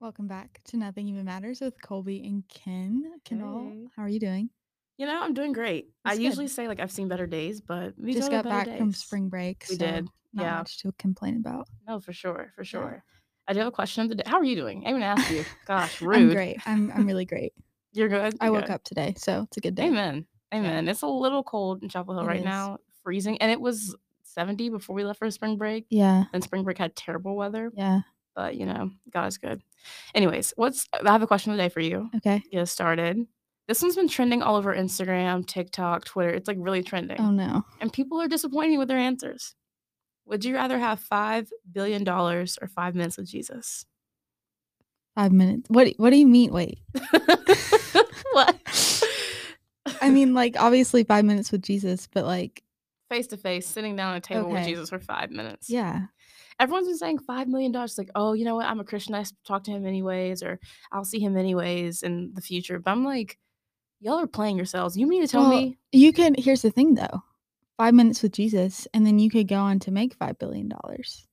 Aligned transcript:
Welcome 0.00 0.26
back 0.26 0.60
to 0.66 0.76
Nothing 0.76 1.08
Even 1.08 1.24
Matters 1.24 1.60
with 1.60 1.80
Colby 1.82 2.24
and 2.26 2.44
Ken. 2.48 3.12
Kendall, 3.24 3.68
Hey. 3.70 3.86
how 3.96 4.02
are 4.02 4.08
you 4.08 4.20
doing? 4.20 4.50
You 4.98 5.06
know, 5.06 5.20
I'm 5.20 5.34
doing 5.34 5.52
great. 5.52 5.88
I 6.04 6.14
good. 6.14 6.22
usually 6.22 6.46
say 6.48 6.68
like 6.68 6.78
I've 6.80 6.92
seen 6.92 7.08
better 7.08 7.26
days, 7.26 7.60
but 7.60 7.94
we 7.98 8.12
Just 8.12 8.30
got 8.30 8.44
back 8.44 8.68
from 8.76 8.92
spring 8.92 9.28
break, 9.28 9.64
We 9.68 9.76
so 9.76 9.86
did. 9.86 10.08
not 10.32 10.42
Yeah. 10.44 10.58
much 10.58 10.78
to 10.82 10.92
complain 10.98 11.36
about. 11.38 11.68
No, 11.86 12.00
for 12.00 12.12
sure, 12.12 12.52
for 12.54 12.62
Yeah. 12.62 12.66
sure. 12.66 13.04
I 13.46 13.52
do 13.52 13.58
have 13.60 13.68
a 13.68 13.72
question 13.72 14.02
of 14.02 14.08
the 14.10 14.16
day. 14.16 14.22
How 14.26 14.38
are 14.38 14.44
you 14.44 14.56
doing? 14.56 14.78
I 14.78 14.90
didn't 14.90 14.96
even 14.96 15.02
ask 15.02 15.30
you. 15.30 15.44
Gosh, 15.66 16.00
rude. 16.00 16.16
I'm 16.16 16.32
great. 16.32 16.58
I'm 16.66 16.90
I'm 16.92 17.06
really 17.06 17.24
great. 17.24 17.52
You're 17.92 18.08
good. 18.08 18.36
I 18.40 18.50
woke 18.50 18.66
good? 18.66 18.70
up 18.72 18.84
today, 18.84 19.14
so 19.16 19.42
it's 19.42 19.56
a 19.56 19.60
good 19.60 19.74
day. 19.74 19.86
Amen. 19.86 20.26
Amen. 20.52 20.88
It's 20.88 21.02
a 21.02 21.06
little 21.06 21.42
cold 21.42 21.82
in 21.82 21.88
Chapel 21.88 22.14
Hill 22.14 22.24
It 22.24 22.28
right 22.28 22.38
is. 22.38 22.44
now, 22.44 22.78
freezing, 23.02 23.38
and 23.38 23.50
it 23.50 23.60
was 23.60 23.96
70 24.22 24.68
before 24.70 24.94
we 24.94 25.04
left 25.04 25.18
for 25.18 25.30
spring 25.30 25.56
break. 25.56 25.86
Yeah, 25.90 26.24
And 26.32 26.42
spring 26.42 26.62
break 26.64 26.78
had 26.78 26.94
terrible 26.96 27.36
weather, 27.36 27.70
yeah. 27.74 28.00
But 28.34 28.56
you 28.56 28.66
know, 28.66 28.90
God 29.10 29.26
is 29.26 29.38
good. 29.38 29.62
Anyways, 30.14 30.52
what's 30.56 30.88
I 30.92 31.10
have 31.10 31.22
a 31.22 31.26
question 31.26 31.52
of 31.52 31.58
the 31.58 31.64
day 31.64 31.68
for 31.68 31.80
you. 31.80 32.10
Okay. 32.16 32.42
Get 32.50 32.62
us 32.62 32.70
started. 32.70 33.26
This 33.66 33.80
one's 33.80 33.96
been 33.96 34.08
trending 34.08 34.42
all 34.42 34.56
over 34.56 34.74
Instagram, 34.74 35.46
TikTok, 35.46 36.04
Twitter. 36.04 36.30
It's 36.30 36.48
like 36.48 36.58
really 36.60 36.82
trending. 36.82 37.18
Oh 37.20 37.30
no. 37.30 37.64
and 37.80 37.92
people 37.92 38.20
are 38.20 38.28
disappointing 38.28 38.78
with 38.78 38.88
their 38.88 38.98
answers. 38.98 39.54
Would 40.26 40.44
you 40.44 40.54
rather 40.54 40.78
have 40.78 41.00
five 41.00 41.50
billion 41.70 42.04
dollars 42.04 42.58
or 42.60 42.68
five 42.68 42.94
minutes 42.94 43.16
with 43.16 43.28
Jesus? 43.28 43.86
Five 45.14 45.32
minutes. 45.32 45.68
What 45.68 45.88
what 45.96 46.10
do 46.10 46.16
you 46.16 46.26
mean? 46.26 46.52
Wait. 46.52 46.78
what? 48.32 49.02
I 50.00 50.10
mean, 50.10 50.34
like 50.34 50.56
obviously 50.58 51.04
five 51.04 51.24
minutes 51.24 51.52
with 51.52 51.62
Jesus, 51.62 52.08
but 52.12 52.24
like 52.24 52.62
face 53.10 53.26
to 53.28 53.36
face, 53.36 53.66
sitting 53.66 53.96
down 53.96 54.14
at 54.14 54.18
a 54.18 54.20
table 54.20 54.50
with 54.50 54.64
Jesus 54.66 54.90
for 54.90 54.98
five 54.98 55.30
minutes. 55.30 55.70
yeah. 55.70 56.06
Everyone's 56.60 56.86
been 56.86 56.96
saying 56.98 57.18
five 57.20 57.48
million 57.48 57.72
dollars. 57.72 57.98
Like, 57.98 58.10
oh, 58.14 58.32
you 58.32 58.44
know 58.44 58.54
what? 58.56 58.66
I'm 58.66 58.80
a 58.80 58.84
Christian. 58.84 59.14
I 59.14 59.24
talk 59.46 59.64
to 59.64 59.70
him 59.70 59.86
anyways, 59.86 60.42
or 60.42 60.60
I'll 60.92 61.04
see 61.04 61.18
him 61.20 61.36
anyways 61.36 62.02
in 62.02 62.32
the 62.34 62.40
future. 62.40 62.78
But 62.78 62.92
I'm 62.92 63.04
like, 63.04 63.38
y'all 64.00 64.20
are 64.20 64.26
playing 64.26 64.56
yourselves. 64.56 64.96
You 64.96 65.06
mean 65.06 65.22
to 65.22 65.28
tell 65.28 65.42
Well, 65.42 65.50
me? 65.50 65.78
You 65.92 66.12
can 66.12 66.34
here's 66.38 66.62
the 66.62 66.70
thing 66.70 66.94
though. 66.94 67.22
Five 67.76 67.94
minutes 67.94 68.22
with 68.22 68.32
Jesus, 68.32 68.86
and 68.94 69.04
then 69.04 69.18
you 69.18 69.30
could 69.30 69.48
go 69.48 69.56
on 69.56 69.80
to 69.80 69.90
make 69.90 70.14
five 70.14 70.38
billion 70.38 70.68
dollars. 70.68 71.26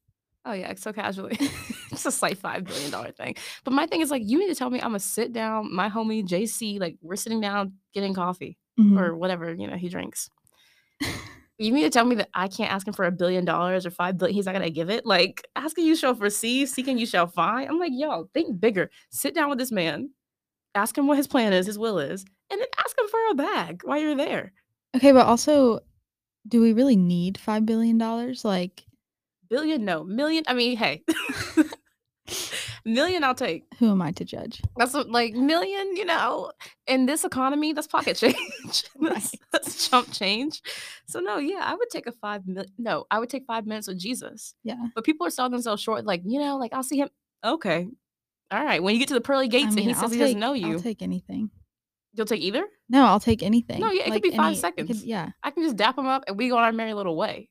Oh 0.44 0.54
yeah, 0.54 0.74
so 0.76 0.92
casually. 0.92 1.38
it's 1.92 2.06
a 2.06 2.12
slight 2.12 2.40
five 2.40 2.64
billion 2.64 2.90
dollar 2.90 3.12
thing. 3.12 3.36
But 3.64 3.74
my 3.74 3.86
thing 3.86 4.02
is 4.02 4.10
like, 4.10 4.24
you 4.26 4.40
need 4.40 4.48
to 4.48 4.56
tell 4.56 4.72
me 4.72 4.80
I'm 4.80 4.90
gonna 4.90 5.00
sit 5.00 5.34
down, 5.34 5.72
my 5.74 5.88
homie 5.90 6.26
JC, 6.28 6.80
like 6.80 6.98
we're 7.04 7.16
sitting 7.16 7.42
down 7.42 7.74
getting 7.94 8.14
coffee. 8.14 8.58
Mhm. 8.80 9.00
or 9.00 9.16
whatever 9.16 9.54
you 9.54 9.68
know 9.68 9.76
he 9.76 9.90
drinks. 9.90 10.30
You 11.62 11.72
mean 11.74 11.84
to 11.84 11.90
tell 11.92 12.06
me 12.06 12.16
that 12.16 12.30
I 12.34 12.48
can't 12.48 12.72
ask 12.72 12.88
him 12.88 12.94
for 12.94 13.06
a 13.06 13.12
billion 13.12 13.46
dollars 13.46 13.86
or 13.86 13.92
five 13.92 14.18
billion? 14.18 14.34
He's 14.34 14.48
not 14.48 14.54
gonna 14.54 14.70
give 14.72 14.90
it. 14.90 15.06
Like 15.06 15.48
asking 15.56 15.86
you 15.86 15.96
shall 15.96 16.16
receive, 16.16 16.70
seeking 16.70 16.98
you 16.98 17.06
shall 17.06 17.28
find. 17.28 17.70
I'm 17.70 17.80
like, 17.80 17.92
yo, 17.94 18.30
think 18.34 18.60
bigger. 18.60 18.90
Sit 19.12 19.36
down 19.36 19.50
with 19.50 19.60
this 19.60 19.72
man, 19.72 20.10
ask 20.74 20.98
him 20.98 21.06
what 21.06 21.18
his 21.18 21.28
plan 21.28 21.54
is, 21.54 21.68
his 21.68 21.78
will 21.78 22.00
is, 22.00 22.26
and 22.50 22.60
then 22.60 22.68
ask 22.80 22.98
him 22.98 23.08
for 23.08 23.20
a 23.30 23.36
bag 23.36 23.82
while 23.84 24.00
you're 24.00 24.16
there. 24.16 24.54
Okay, 24.96 25.12
but 25.12 25.28
also, 25.28 25.82
do 26.48 26.62
we 26.62 26.74
really 26.74 26.96
need 26.96 27.38
five 27.38 27.66
billion 27.66 27.98
dollars? 28.00 28.44
Like, 28.44 28.84
Billion, 29.52 29.84
no, 29.84 30.06
million. 30.06 30.46
I 30.48 30.54
mean, 30.54 30.78
hey, 30.78 31.04
million, 32.86 33.24
I'll 33.24 33.36
take. 33.36 33.64
who 33.80 33.92
am 33.92 34.02
I 34.02 34.12
to 34.14 34.26
judge? 34.26 34.62
That's 34.78 34.94
what, 34.94 35.10
like 35.10 35.34
million, 35.34 35.96
you 35.96 36.06
know, 36.06 36.52
in 36.88 37.06
this 37.06 37.24
economy, 37.24 37.74
that's 37.74 37.88
pocket 37.88 38.18
change. 38.18 38.36
that's, 38.66 38.86
Right. 39.00 39.30
that's 39.52 39.90
chump 39.90 40.12
change. 40.12 40.62
So 41.08 41.20
no, 41.20 41.38
yeah, 41.38 41.62
I 41.64 41.74
would 41.76 41.90
take 41.90 42.08
a 42.08 42.12
five 42.12 42.48
million. 42.48 42.72
No, 42.78 43.06
I 43.12 43.20
would 43.20 43.30
take 43.30 43.46
five 43.46 43.66
minutes 43.66 43.88
with 43.88 43.98
Jesus. 44.00 44.56
Yeah. 44.64 44.76
But 44.96 45.04
people 45.04 45.26
are 45.28 45.32
selling 45.32 45.52
themselves 45.52 45.82
short, 45.82 46.06
like, 46.06 46.22
you 46.26 46.40
know, 46.40 46.58
like 46.58 46.74
I'll 46.74 46.84
see 46.84 46.98
him. 47.00 47.10
Okay. 47.44 47.88
All 48.52 48.64
right. 48.64 48.82
When 48.84 48.94
you 48.94 49.00
get 49.00 49.08
to 49.10 49.14
the 49.14 49.22
pearly 49.22 49.46
I 49.46 49.50
gates 49.50 49.66
and 49.68 49.76
mean, 49.76 49.86
he 49.90 49.94
I'll 49.94 50.02
says 50.02 50.12
he 50.12 50.18
take, 50.18 50.28
doesn't 50.28 50.40
know 50.40 50.54
you, 50.54 50.74
I'll 50.74 50.80
take 50.80 51.02
anything. 51.02 51.50
you'll 52.14 52.26
take 52.26 52.42
either? 52.42 52.66
No, 52.90 53.06
I'll 53.06 53.20
take 53.22 53.42
anything. 53.44 53.80
No, 53.80 53.92
yeah, 53.92 54.04
it 54.08 54.12
could 54.12 54.22
be 54.22 54.32
five 54.32 54.40
any- 54.40 54.52
it 54.52 54.56
could- 54.56 54.88
seconds. 54.88 55.06
yeah. 55.06 55.30
I 55.44 55.52
can 55.52 55.64
just 55.64 55.78
dap 55.78 55.98
him 55.98 56.06
up 56.08 56.24
and 56.28 56.38
we 56.38 56.50
go 56.50 56.58
on 56.58 56.64
our 56.64 56.72
merry 56.74 56.94
little 56.94 57.16
way. 57.16 57.50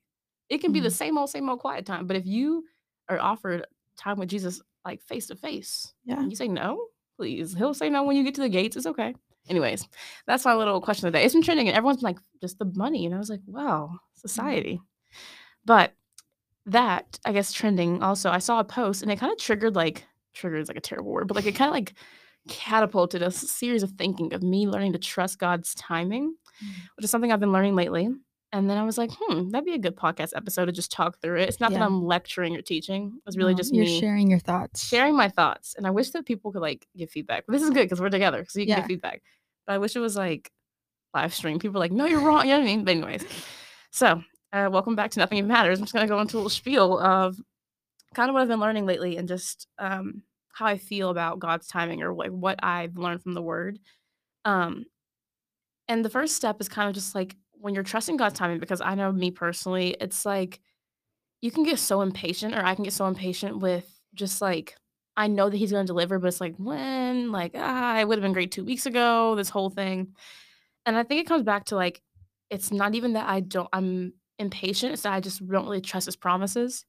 It 0.51 0.59
can 0.61 0.73
be 0.73 0.81
the 0.81 0.89
Mhm. 0.89 0.93
same 0.93 1.17
old, 1.19 1.31
same 1.31 1.49
old 1.49 1.61
quiet 1.61 1.87
time. 1.87 2.07
But 2.07 2.17
if 2.17 2.27
you 2.27 2.65
are 3.09 3.19
offered 3.21 3.65
time 3.97 4.19
with 4.19 4.29
Jesus, 4.29 4.61
like 4.85 5.03
face 5.03 5.27
to 5.29 5.37
face, 5.37 5.93
Yeah. 6.05 6.25
you 6.27 6.35
say 6.37 6.49
no, 6.49 6.87
please. 7.19 7.55
He'll 7.55 7.75
say 7.75 7.91
no 7.91 8.03
when 8.05 8.17
you 8.17 8.25
get 8.25 8.35
to 8.37 8.41
the 8.41 8.49
gates. 8.49 8.77
It's 8.77 8.87
okay. 8.87 9.15
Anyways, 9.49 9.87
that's 10.27 10.45
my 10.45 10.55
little 10.55 10.81
question 10.81 11.07
of 11.07 11.13
the 11.13 11.19
day. 11.19 11.25
It's 11.25 11.35
been 11.35 11.43
trending 11.43 11.69
and 11.69 11.77
everyone's 11.77 11.99
been 11.99 12.05
like, 12.15 12.19
just 12.41 12.59
the 12.59 12.71
money. 12.77 13.07
And 13.07 13.15
I 13.15 13.19
was 13.19 13.31
like, 13.31 13.41
wow, 13.47 13.99
society. 14.15 14.81
But 15.65 15.93
that, 16.67 17.19
I 17.25 17.33
guess, 17.33 17.53
trending 17.53 18.03
also, 18.03 18.31
I 18.31 18.39
saw 18.39 18.61
a 18.61 18.65
post 18.65 19.03
and 19.03 19.11
it 19.11 19.19
kind 19.19 19.33
of 19.33 19.39
triggered 19.39 19.75
like, 19.75 20.05
triggered 20.35 20.61
is 20.63 20.69
like 20.69 20.77
a 20.77 20.81
terrible 20.81 21.11
word, 21.11 21.27
but 21.29 21.37
like 21.37 21.47
it 21.47 21.55
kind 21.57 21.69
of 21.69 21.75
like 21.75 21.95
catapulted 22.49 23.23
a 23.23 23.31
series 23.31 23.83
of 23.83 23.91
thinking 23.93 24.33
of 24.33 24.43
me 24.43 24.67
learning 24.67 24.93
to 24.93 24.99
trust 24.99 25.39
God's 25.39 25.75
timing, 25.75 26.35
Mm. 26.63 26.69
which 26.97 27.05
is 27.05 27.11
something 27.11 27.33
I've 27.33 27.41
been 27.41 27.53
learning 27.53 27.75
lately. 27.75 28.11
And 28.53 28.69
then 28.69 28.77
I 28.79 28.83
was 28.83 28.99
like, 28.99 29.11
hmm, 29.17 29.51
that'd 29.51 29.65
be 29.65 29.75
a 29.75 29.79
good 29.79 29.95
podcast 29.97 30.33
episode 30.35 30.67
to 30.67 30.73
just 30.73 30.91
talk 30.91 31.21
through 31.21 31.39
it. 31.41 31.49
It's 31.49 31.61
not 31.61 31.73
that 31.73 31.83
I'm 31.83 32.03
lecturing 32.05 32.57
or 32.57 32.63
teaching. 32.63 33.21
It's 33.27 33.37
really 33.37 33.53
No, 33.55 33.59
just 33.59 33.73
you're 33.73 33.85
me 33.85 34.01
sharing 34.01 34.29
your 34.29 34.41
thoughts. 34.41 34.85
sharing 34.89 35.17
my 35.17 35.29
thoughts. 35.29 35.75
And 35.77 35.87
I 35.87 35.91
wish 35.91 36.11
that 36.11 36.27
people 36.27 36.51
could 36.51 36.61
like 36.63 36.87
give 36.97 37.11
feedback. 37.11 37.45
But 37.47 37.53
this 37.53 37.63
is 37.63 37.71
good 37.71 37.85
because 37.85 38.01
we're 38.01 38.11
together, 38.11 38.45
so 38.49 38.59
you 38.59 38.67
can 38.67 38.71
Yeah. 38.71 38.77
give 38.81 38.87
feedback. 38.87 39.23
But 39.67 39.75
I 39.75 39.79
wish 39.79 39.95
it 39.95 40.01
was 40.01 40.17
like 40.17 40.51
live 41.15 41.33
stream. 41.33 41.61
People 41.61 41.77
are 41.77 41.81
like, 41.81 41.93
no, 41.93 42.07
you're 42.07 42.21
wrong. 42.21 42.41
You 42.47 42.55
know 42.55 42.59
what 42.59 42.63
I 42.65 42.67
mean? 42.67 42.85
But 42.85 42.91
anyways, 42.97 43.25
so 43.93 44.21
uh, 44.53 44.69
welcome 44.73 44.97
back 44.97 45.13
to 45.13 45.21
Nothing 45.21 45.39
Even 45.39 45.49
Matters. 45.49 45.79
I'm 45.79 45.85
just 45.85 45.95
gonna 45.95 46.09
go 46.09 46.19
into 46.21 46.37
a 46.37 46.39
little 46.39 46.51
spiel 46.51 46.99
of 46.99 47.37
kind 48.15 48.29
of 48.29 48.35
what 48.35 48.43
I've 48.43 48.49
been 48.49 48.59
learning 48.59 48.85
lately 48.85 49.17
and 49.17 49.29
just 49.29 49.69
um, 49.79 50.23
how 50.53 50.67
I 50.67 50.77
feel 50.77 51.11
about 51.11 51.39
God's 51.39 51.69
timing 51.69 52.03
or 52.03 52.13
like 52.13 52.31
what 52.33 52.59
I've 52.65 52.97
learned 52.97 53.23
from 53.23 53.35
the 53.35 53.43
Word. 53.43 53.79
Um, 54.45 54.87
and 55.87 56.05
the 56.05 56.11
first 56.11 56.35
step 56.35 56.61
is 56.61 56.69
kind 56.69 56.89
of 56.89 56.95
just 56.97 57.15
like 57.15 57.37
when 57.61 57.75
you're 57.75 57.85
trusting 57.85 58.17
God's 58.17 58.39
timing, 58.39 58.59
because 58.59 58.81
I 58.81 58.95
know 58.95 59.13
me 59.13 59.31
personally, 59.31 59.97
it's 60.01 60.25
like 60.25 60.61
you 61.41 61.51
can 61.51 61.65
get 61.65 61.79
so 61.79 62.01
impatient, 62.03 62.55
or 62.55 62.65
I 62.65 62.75
can 62.75 62.85
get 62.85 62.93
so 62.93 63.07
impatient 63.07 63.59
with 63.59 64.01
just 64.15 64.41
like 64.43 64.77
I 65.17 65.27
know 65.27 65.51
that 65.51 65.57
He's 65.57 65.73
going 65.73 65.85
to 65.87 65.91
deliver, 65.91 66.19
but 66.19 66.29
it's 66.29 66.41
like 66.41 66.57
when, 66.57 67.33
like 67.33 67.53
ah, 67.55 67.99
it 67.99 68.09
would 68.09 68.19
have 68.19 68.23
been 68.23 68.33
great 68.33 68.53
two 68.53 68.65
weeks 68.65 68.87
ago. 68.87 69.35
This 69.35 69.51
whole 69.51 69.71
thing, 69.71 70.15
and 70.87 70.97
I 70.97 71.03
think 71.03 71.21
it 71.21 71.29
comes 71.29 71.43
back 71.43 71.67
to 71.67 71.77
like 71.77 72.03
it's 72.51 72.73
not 72.73 72.95
even 72.95 73.15
that 73.15 73.29
I 73.29 73.41
don't 73.41 73.69
I'm 73.73 74.15
impatient; 74.39 74.93
it's 74.93 75.03
that 75.03 75.13
I 75.13 75.21
just 75.21 75.47
don't 75.47 75.65
really 75.65 75.81
trust 75.81 76.07
His 76.07 76.17
promises. 76.17 76.85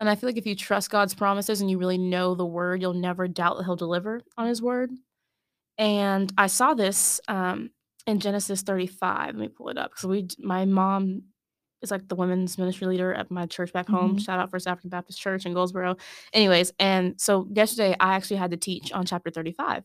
And 0.00 0.08
I 0.08 0.14
feel 0.14 0.28
like 0.30 0.38
if 0.38 0.46
you 0.46 0.56
trust 0.56 0.90
God's 0.90 1.14
promises 1.14 1.60
and 1.60 1.70
you 1.70 1.76
really 1.78 1.98
know 1.98 2.34
the 2.34 2.46
word, 2.46 2.80
you'll 2.80 2.94
never 2.94 3.28
doubt 3.28 3.58
that 3.58 3.64
He'll 3.64 3.76
deliver 3.76 4.22
on 4.38 4.46
His 4.46 4.62
word. 4.62 4.90
And 5.78 6.32
I 6.36 6.46
saw 6.46 6.74
this 6.74 7.20
um, 7.28 7.70
in 8.06 8.20
Genesis 8.20 8.62
35. 8.62 9.26
Let 9.26 9.36
me 9.36 9.48
pull 9.48 9.68
it 9.68 9.78
up 9.78 9.90
because 9.90 10.06
we, 10.06 10.28
my 10.38 10.64
mom 10.64 11.22
is 11.82 11.90
like 11.90 12.06
the 12.08 12.14
women's 12.14 12.58
ministry 12.58 12.86
leader 12.86 13.12
at 13.14 13.30
my 13.30 13.46
church 13.46 13.72
back 13.72 13.88
home. 13.88 14.16
Mhm. 14.16 14.20
Shout 14.20 14.38
out 14.38 14.50
First 14.50 14.66
African 14.66 14.90
Baptist 14.90 15.20
Church 15.20 15.46
in 15.46 15.54
Goldsboro. 15.54 15.96
Anyways, 16.32 16.72
and 16.78 17.18
so 17.20 17.46
yesterday 17.52 17.96
I 17.98 18.14
actually 18.14 18.36
had 18.36 18.50
to 18.50 18.56
teach 18.56 18.92
on 18.92 19.06
chapter 19.06 19.30
35 19.30 19.84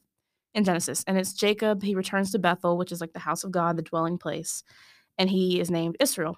in 0.53 0.63
Genesis, 0.63 1.03
and 1.07 1.17
it's 1.17 1.33
Jacob. 1.33 1.83
He 1.83 1.95
returns 1.95 2.31
to 2.31 2.39
Bethel, 2.39 2.77
which 2.77 2.91
is 2.91 2.99
like 3.01 3.13
the 3.13 3.19
house 3.19 3.43
of 3.43 3.51
God, 3.51 3.77
the 3.77 3.81
dwelling 3.81 4.17
place, 4.17 4.63
and 5.17 5.29
he 5.29 5.59
is 5.59 5.71
named 5.71 5.95
Israel. 5.99 6.37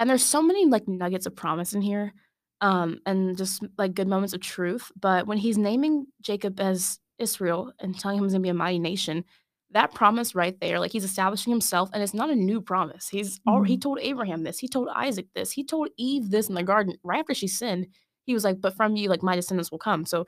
And 0.00 0.08
there's 0.08 0.24
so 0.24 0.40
many 0.42 0.64
like 0.66 0.86
nuggets 0.86 1.26
of 1.26 1.34
promise 1.34 1.72
in 1.74 1.82
here, 1.82 2.14
um, 2.60 3.00
and 3.04 3.36
just 3.36 3.64
like 3.78 3.94
good 3.94 4.06
moments 4.08 4.32
of 4.32 4.40
truth. 4.40 4.92
But 4.98 5.26
when 5.26 5.38
he's 5.38 5.58
naming 5.58 6.06
Jacob 6.20 6.60
as 6.60 7.00
Israel 7.18 7.72
and 7.80 7.98
telling 7.98 8.18
him 8.18 8.24
he's 8.24 8.32
gonna 8.32 8.42
be 8.42 8.48
a 8.48 8.54
mighty 8.54 8.78
nation, 8.78 9.24
that 9.72 9.92
promise 9.94 10.34
right 10.34 10.58
there, 10.60 10.80
like 10.80 10.92
he's 10.92 11.04
establishing 11.04 11.50
himself, 11.52 11.90
and 11.92 12.02
it's 12.02 12.14
not 12.14 12.30
a 12.30 12.34
new 12.36 12.60
promise. 12.60 13.08
He's 13.08 13.40
al- 13.46 13.62
he 13.64 13.76
Mhm. 13.76 13.80
told 13.82 13.98
Abraham 14.00 14.42
this, 14.44 14.58
he 14.58 14.68
told 14.68 14.88
Isaac 14.94 15.26
this, 15.34 15.52
he 15.52 15.64
told 15.64 15.88
Eve 15.98 16.30
this 16.30 16.48
in 16.48 16.54
the 16.54 16.62
garden 16.62 16.96
right 17.04 17.20
after 17.20 17.34
she 17.34 17.48
sinned. 17.48 17.88
He 18.24 18.34
was 18.34 18.44
like, 18.44 18.60
"But 18.60 18.74
from 18.76 18.96
you, 18.96 19.08
like 19.08 19.22
my 19.22 19.36
descendants 19.36 19.70
will 19.70 19.78
come." 19.78 20.04
So 20.06 20.26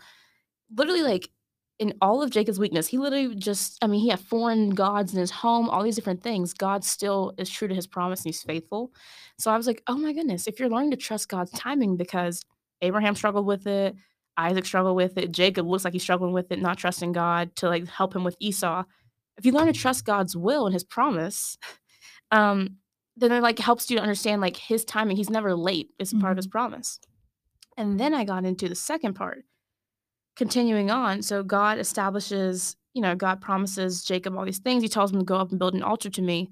literally, 0.74 1.02
like 1.02 1.30
in 1.78 1.94
all 2.02 2.22
of 2.22 2.30
Jacob's 2.30 2.58
weakness, 2.58 2.86
he 2.88 2.98
literally 2.98 3.34
just, 3.34 3.78
I 3.82 3.86
mean, 3.86 4.00
he 4.00 4.08
had 4.10 4.20
foreign 4.20 4.70
gods 4.70 5.14
in 5.14 5.20
his 5.20 5.30
home, 5.30 5.68
all 5.70 5.82
these 5.82 5.96
different 5.96 6.22
things. 6.22 6.52
God 6.52 6.84
still 6.84 7.32
is 7.38 7.48
true 7.48 7.68
to 7.68 7.74
his 7.74 7.86
promise 7.86 8.20
and 8.20 8.26
he's 8.26 8.42
faithful. 8.42 8.92
So 9.38 9.50
I 9.50 9.56
was 9.56 9.66
like, 9.66 9.82
oh 9.86 9.96
my 9.96 10.12
goodness, 10.12 10.46
if 10.46 10.60
you're 10.60 10.68
learning 10.68 10.90
to 10.90 10.98
trust 10.98 11.30
God's 11.30 11.52
timing, 11.52 11.96
because 11.96 12.42
Abraham 12.82 13.14
struggled 13.14 13.46
with 13.46 13.66
it, 13.66 13.96
Isaac 14.36 14.66
struggled 14.66 14.96
with 14.96 15.16
it, 15.16 15.32
Jacob 15.32 15.66
looks 15.66 15.84
like 15.84 15.94
he's 15.94 16.02
struggling 16.02 16.34
with 16.34 16.52
it, 16.52 16.60
not 16.60 16.76
trusting 16.76 17.12
God 17.12 17.56
to 17.56 17.68
like 17.68 17.88
help 17.88 18.14
him 18.14 18.24
with 18.24 18.36
Esau. 18.40 18.84
If 19.40 19.46
you 19.46 19.52
learn 19.52 19.68
to 19.68 19.72
trust 19.72 20.04
God's 20.04 20.36
will 20.36 20.66
and 20.66 20.74
his 20.74 20.84
promise, 20.84 21.56
um, 22.30 22.76
then 23.16 23.32
it 23.32 23.40
like 23.40 23.58
helps 23.58 23.90
you 23.90 23.96
to 23.96 24.02
understand 24.02 24.42
like 24.42 24.54
his 24.54 24.84
timing. 24.84 25.16
He's 25.16 25.30
never 25.30 25.54
late, 25.54 25.88
it's 25.98 26.12
a 26.12 26.16
part 26.16 26.32
of 26.32 26.36
his 26.36 26.46
promise. 26.46 27.00
And 27.78 27.98
then 27.98 28.12
I 28.12 28.24
got 28.24 28.44
into 28.44 28.68
the 28.68 28.74
second 28.74 29.14
part 29.14 29.46
continuing 30.36 30.90
on, 30.90 31.22
so 31.22 31.42
God 31.42 31.78
establishes, 31.78 32.76
you 32.92 33.00
know, 33.00 33.14
God 33.14 33.40
promises 33.40 34.04
Jacob 34.04 34.36
all 34.36 34.44
these 34.44 34.58
things. 34.58 34.82
He 34.82 34.90
tells 34.90 35.10
him 35.10 35.20
to 35.20 35.24
go 35.24 35.36
up 35.36 35.48
and 35.48 35.58
build 35.58 35.72
an 35.72 35.82
altar 35.82 36.10
to 36.10 36.20
me. 36.20 36.50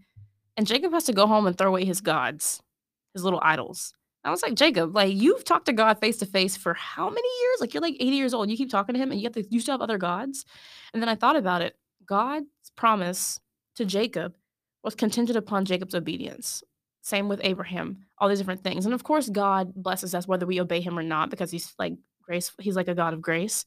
And 0.57 0.67
Jacob 0.67 0.95
has 0.95 1.05
to 1.05 1.13
go 1.13 1.27
home 1.27 1.47
and 1.47 1.59
throw 1.59 1.69
away 1.69 1.85
his 1.85 2.01
gods, 2.01 2.63
his 3.13 3.23
little 3.23 3.41
idols. 3.43 3.93
I 4.25 4.31
was 4.31 4.43
like, 4.43 4.55
Jacob, 4.55 4.95
like 4.95 5.15
you've 5.15 5.45
talked 5.45 5.67
to 5.67 5.75
God 5.75 6.01
face 6.01 6.17
to 6.19 6.27
face 6.27 6.57
for 6.57 6.73
how 6.73 7.11
many 7.11 7.29
years? 7.43 7.61
Like 7.61 7.75
you're 7.75 7.83
like 7.83 7.97
80 8.01 8.17
years 8.17 8.33
old. 8.33 8.51
You 8.51 8.57
keep 8.57 8.71
talking 8.71 8.95
to 8.95 8.99
him 8.99 9.13
and 9.13 9.21
you 9.21 9.27
have 9.27 9.35
to 9.35 9.45
you 9.51 9.61
still 9.61 9.75
have 9.75 9.83
other 9.83 9.99
gods. 9.99 10.47
And 10.95 11.03
then 11.03 11.11
I 11.11 11.17
thought 11.17 11.37
about 11.37 11.61
it. 11.61 11.77
God's 12.07 12.47
promise 12.79 13.41
to 13.77 13.85
Jacob 13.85 14.35
was 14.83 14.95
contingent 14.95 15.37
upon 15.37 15.65
Jacob's 15.67 15.95
obedience. 15.95 16.63
Same 17.03 17.29
with 17.29 17.41
Abraham, 17.43 18.07
all 18.19 18.29
these 18.29 18.39
different 18.39 18.63
things. 18.63 18.87
And 18.87 18.95
of 18.95 19.03
course, 19.03 19.29
God 19.29 19.75
blesses 19.75 20.15
us 20.15 20.29
whether 20.29 20.47
we 20.47 20.61
obey 20.61 20.81
him 20.81 20.99
or 20.99 21.03
not, 21.03 21.29
because 21.29 21.51
he's 21.51 21.75
like 21.79 21.95
grace, 22.23 22.53
he's 22.61 22.77
like 22.77 22.89
a 22.89 22.95
God 22.95 23.15
of 23.15 23.21
grace. 23.21 23.65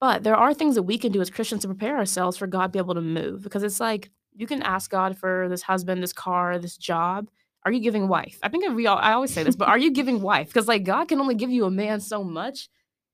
But 0.00 0.22
there 0.22 0.36
are 0.36 0.52
things 0.52 0.74
that 0.74 0.82
we 0.82 0.98
can 0.98 1.12
do 1.12 1.22
as 1.22 1.30
Christians 1.30 1.62
to 1.62 1.68
prepare 1.68 1.96
ourselves 1.96 2.36
for 2.36 2.46
God 2.46 2.66
to 2.66 2.72
be 2.72 2.78
able 2.78 2.94
to 2.94 3.00
move. 3.00 3.42
Because 3.42 3.62
it's 3.62 3.80
like 3.80 4.10
you 4.34 4.46
can 4.46 4.62
ask 4.62 4.90
God 4.90 5.16
for 5.16 5.48
this 5.48 5.62
husband, 5.62 6.02
this 6.02 6.12
car, 6.12 6.58
this 6.58 6.76
job. 6.76 7.30
Are 7.64 7.72
you 7.72 7.80
giving 7.80 8.06
wife? 8.06 8.38
I 8.42 8.48
think 8.48 8.68
we 8.76 8.86
all, 8.86 8.98
I 8.98 9.12
always 9.12 9.32
say 9.32 9.42
this, 9.42 9.56
but 9.56 9.68
are 9.68 9.78
you 9.78 9.90
giving 9.90 10.20
wife? 10.20 10.48
Because 10.48 10.68
like 10.68 10.84
God 10.84 11.08
can 11.08 11.20
only 11.20 11.34
give 11.34 11.50
you 11.50 11.64
a 11.64 11.70
man 11.70 12.00
so 12.00 12.22
much, 12.22 12.68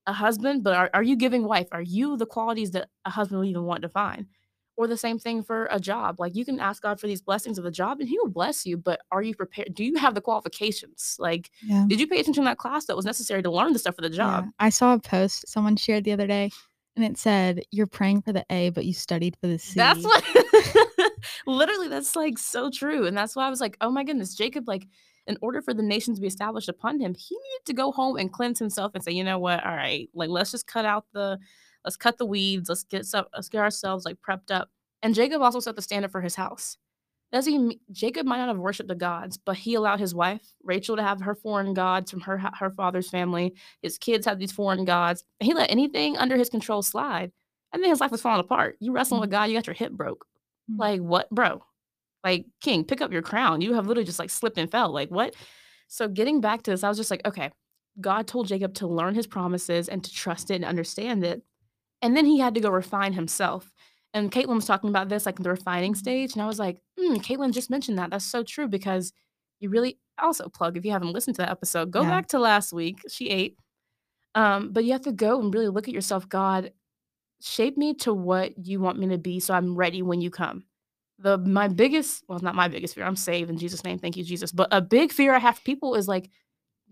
a 0.07 0.13
husband, 0.13 0.65
but 0.65 0.75
are, 0.75 0.91
are 0.93 1.03
you 1.03 1.17
giving 1.17 1.45
wife? 1.45 1.69
Are 1.73 1.81
you 1.81 2.17
the 2.17 2.27
qualities 2.27 2.73
that 2.73 2.89
a 3.05 3.11
husband 3.11 3.39
would 3.39 3.49
even 3.49 3.65
want 3.65 3.83
to 3.83 3.89
find? 3.89 4.27
Or 4.77 4.87
the 4.87 4.97
same 4.97 5.19
thing 5.19 5.43
for 5.43 5.69
a 5.71 5.79
job. 5.79 6.19
Like 6.19 6.35
you 6.35 6.45
can 6.47 6.59
ask 6.59 6.83
God 6.83 6.99
for 6.99 7.07
these 7.07 7.21
blessings 7.21 7.59
of 7.59 7.65
the 7.65 7.71
job 7.71 8.01
and 8.01 8.09
he 8.09 8.19
will 8.19 8.31
bless 8.31 8.65
you, 8.65 8.77
but 8.79 9.01
are 9.11 9.23
you 9.23 9.35
prepared? 9.35 9.75
Do 9.75 9.85
you 9.85 9.97
have 9.97 10.15
the 10.15 10.23
qualifications? 10.23 11.17
Like, 11.19 11.51
Yeah. 11.63 11.85
did 11.89 12.01
you 12.01 12.07
pay 12.07 12.21
attention 12.21 12.45
to 12.45 12.49
that 12.49 12.57
class 12.59 12.87
that 12.87 12.97
was 12.97 13.05
necessary 13.05 13.43
to 13.43 13.51
learn 13.51 13.75
the 13.75 13.79
stuff 13.79 13.97
for 13.97 14.01
the 14.03 14.09
job? 14.11 14.45
Yeah. 14.45 14.51
I 14.59 14.71
saw 14.71 14.95
a 14.95 14.99
post 14.99 15.47
someone 15.47 15.77
shared 15.77 16.05
the 16.05 16.13
other 16.13 16.27
day 16.27 16.51
and 16.97 17.05
it 17.05 17.19
said, 17.19 17.61
You're 17.71 17.87
praying 17.87 18.23
for 18.23 18.33
the 18.33 18.47
A, 18.51 18.71
but 18.71 18.87
you 18.87 18.95
studied 18.95 19.37
for 19.41 19.47
the 19.47 19.59
C. 19.59 19.75
That's 19.77 20.03
what 20.05 20.25
literally 21.47 21.89
that's 21.89 22.17
like 22.17 22.39
so 22.39 22.71
true. 22.71 23.07
And 23.07 23.17
that's 23.17 23.37
why 23.37 23.47
I 23.47 23.51
was 23.51 23.61
like, 23.61 23.77
oh 23.81 23.91
my 23.91 24.05
goodness, 24.05 24.35
Jacob, 24.35 24.69
like, 24.69 24.87
in 25.29 25.39
order 25.41 25.63
for 25.63 25.73
the 25.73 25.83
nation 25.85 26.15
to 26.15 26.21
be 26.21 26.27
established 26.27 26.69
upon 26.69 26.99
him, 26.99 27.15
he 27.15 27.37
needed 27.37 27.65
to 27.67 27.73
go 27.73 27.93
home 27.93 28.17
and 28.17 28.33
cleanse 28.33 28.59
himself 28.59 28.93
and 28.95 29.05
say, 29.05 29.13
you 29.13 29.23
know 29.23 29.39
what, 29.39 29.65
all 29.65 29.75
right, 29.77 30.09
like 30.15 30.31
let's 30.31 30.51
just 30.51 30.67
cut 30.67 30.85
out 30.85 31.05
the 31.13 31.39
let's 31.85 31.97
cut 31.97 32.19
the 32.19 32.27
weeds, 32.27 32.69
let's 32.69 32.85
get 32.85 33.07
some 33.07 33.27
let's 33.35 33.49
get 33.49 33.61
ourselves 33.61 34.05
like 34.05 34.19
prepped 34.27 34.51
up. 34.51 34.71
And 35.03 35.15
Jacob 35.15 35.43
also 35.43 35.61
set 35.61 35.77
the 35.77 35.83
standard 35.83 36.13
for 36.13 36.21
his 36.21 36.37
house. 36.37 36.77
Does 37.33 37.47
he 37.47 37.81
Jacob 37.91 38.27
might 38.27 38.37
not 38.37 38.49
have 38.49 38.59
worshipped 38.59 38.89
the 38.89 38.95
gods, 38.95 39.39
but 39.39 39.57
he 39.57 39.75
allowed 39.75 40.01
his 40.01 40.15
wife, 40.15 40.53
Rachel, 40.63 40.97
to 40.97 41.03
have 41.03 41.21
her 41.23 41.35
foreign 41.35 41.73
gods 41.73 42.11
from 42.11 42.21
her 42.21 42.39
her 42.39 42.71
father's 42.71 43.09
family. 43.09 43.55
His 43.81 43.97
kids 43.97 44.27
had 44.27 44.39
these 44.39 44.53
foreign 44.53 44.85
gods. 44.85 45.25
And 45.41 45.47
he 45.47 45.55
let 45.55 45.71
anything 45.71 46.17
under 46.19 46.37
his 46.37 46.51
control 46.51 46.83
slide. 46.83 47.33
And 47.73 47.83
then 47.83 47.91
his 47.91 48.01
life 48.01 48.11
was 48.11 48.21
falling 48.21 48.41
apart. 48.41 48.77
You 48.81 48.93
wrestling 48.93 49.21
with 49.23 49.31
God, 49.31 49.45
you 49.45 49.57
got 49.57 49.67
your 49.67 49.75
hip 49.75 49.93
broke. 49.93 50.27
Mm. 50.71 50.79
Like 50.79 51.01
what, 51.01 51.31
bro? 51.31 51.65
Like 52.23 52.45
king, 52.61 52.85
pick 52.85 53.01
up 53.01 53.13
your 53.13 53.23
crown. 53.23 53.63
You 53.63 53.73
have 53.75 53.87
literally 53.87 54.05
just 54.05 54.19
like 54.19 54.31
slipped 54.31 54.59
and 54.59 54.71
fell. 54.71 54.93
Like 54.93 55.11
what? 55.11 55.35
So 55.89 56.09
getting 56.09 56.41
back 56.41 56.63
to 56.63 56.71
this, 56.71 56.85
I 56.85 56.89
was 56.89 56.99
just 56.99 57.11
like, 57.11 57.25
okay, 57.27 57.51
God 58.01 58.27
told 58.27 58.47
Jacob 58.47 58.75
to 58.75 58.87
learn 58.87 59.15
his 59.15 59.27
promises 59.27 59.89
and 59.89 60.03
to 60.05 60.13
trust 60.13 60.51
it 60.51 60.57
and 60.57 60.65
understand 60.65 61.25
it. 61.25 61.43
And 62.03 62.17
then 62.17 62.27
he 62.27 62.39
had 62.39 62.55
to 62.55 62.61
go 62.61 62.71
refine 62.71 63.13
himself. 63.13 63.71
And 64.15 64.31
Caitlin 64.31 64.57
was 64.57 64.67
talking 64.67 64.91
about 64.91 65.09
this, 65.09 65.25
like 65.25 65.39
the 65.39 65.49
refining 65.51 65.95
stage. 65.95 66.35
And 66.35 66.43
I 66.43 66.47
was 66.47 66.59
like, 66.59 66.79
hmm, 66.99 67.15
Caitlin 67.17 67.53
just 67.53 67.71
mentioned 67.71 67.99
that. 67.99 68.11
That's 68.11 68.25
so 68.27 68.43
true 68.43 68.69
because 68.69 69.13
you 69.61 69.71
really 69.71 69.99
also 70.19 70.49
plug 70.49 70.77
if 70.77 70.85
you 70.85 70.91
haven't 70.91 71.13
listened 71.13 71.37
to 71.37 71.43
that 71.43 71.51
episode, 71.51 71.91
go 71.91 72.03
Yeah. 72.03 72.11
back 72.11 72.27
to 72.29 72.39
last 72.39 72.73
week. 72.73 72.99
She 73.09 73.29
ate. 73.31 73.57
Um, 74.35 74.73
but 74.73 74.85
you 74.85 74.93
have 74.93 75.03
to 75.03 75.13
go 75.13 75.41
and 75.41 75.53
really 75.55 75.69
look 75.69 75.89
at 75.89 75.95
yourself, 75.95 76.29
God, 76.29 76.73
shape 77.41 77.77
me 77.77 77.95
to 77.95 78.13
what 78.15 78.53
you 78.67 78.81
want 78.81 78.99
me 78.99 79.09
to 79.09 79.19
be 79.19 79.41
so 79.41 79.55
I'm 79.55 79.75
ready 79.77 80.03
when 80.03 80.21
you 80.21 80.31
come. 80.31 80.65
The 81.19 81.39
my 81.39 81.69
biggest, 81.69 82.25
well, 82.29 82.39
not 82.41 82.55
my 82.55 82.69
biggest 82.69 82.95
fear, 82.95 83.05
I'm 83.05 83.17
saved 83.17 83.51
in 83.51 83.59
Jesus' 83.59 83.85
name, 83.85 83.99
thank 83.99 84.17
you, 84.17 84.25
Jesus. 84.25 84.51
But 84.53 84.69
a 84.73 84.81
big 84.81 85.13
fear 85.13 85.35
I 85.35 85.39
have 85.39 85.57
for 85.57 85.63
people 85.63 85.95
is 85.95 86.09
like 86.09 86.31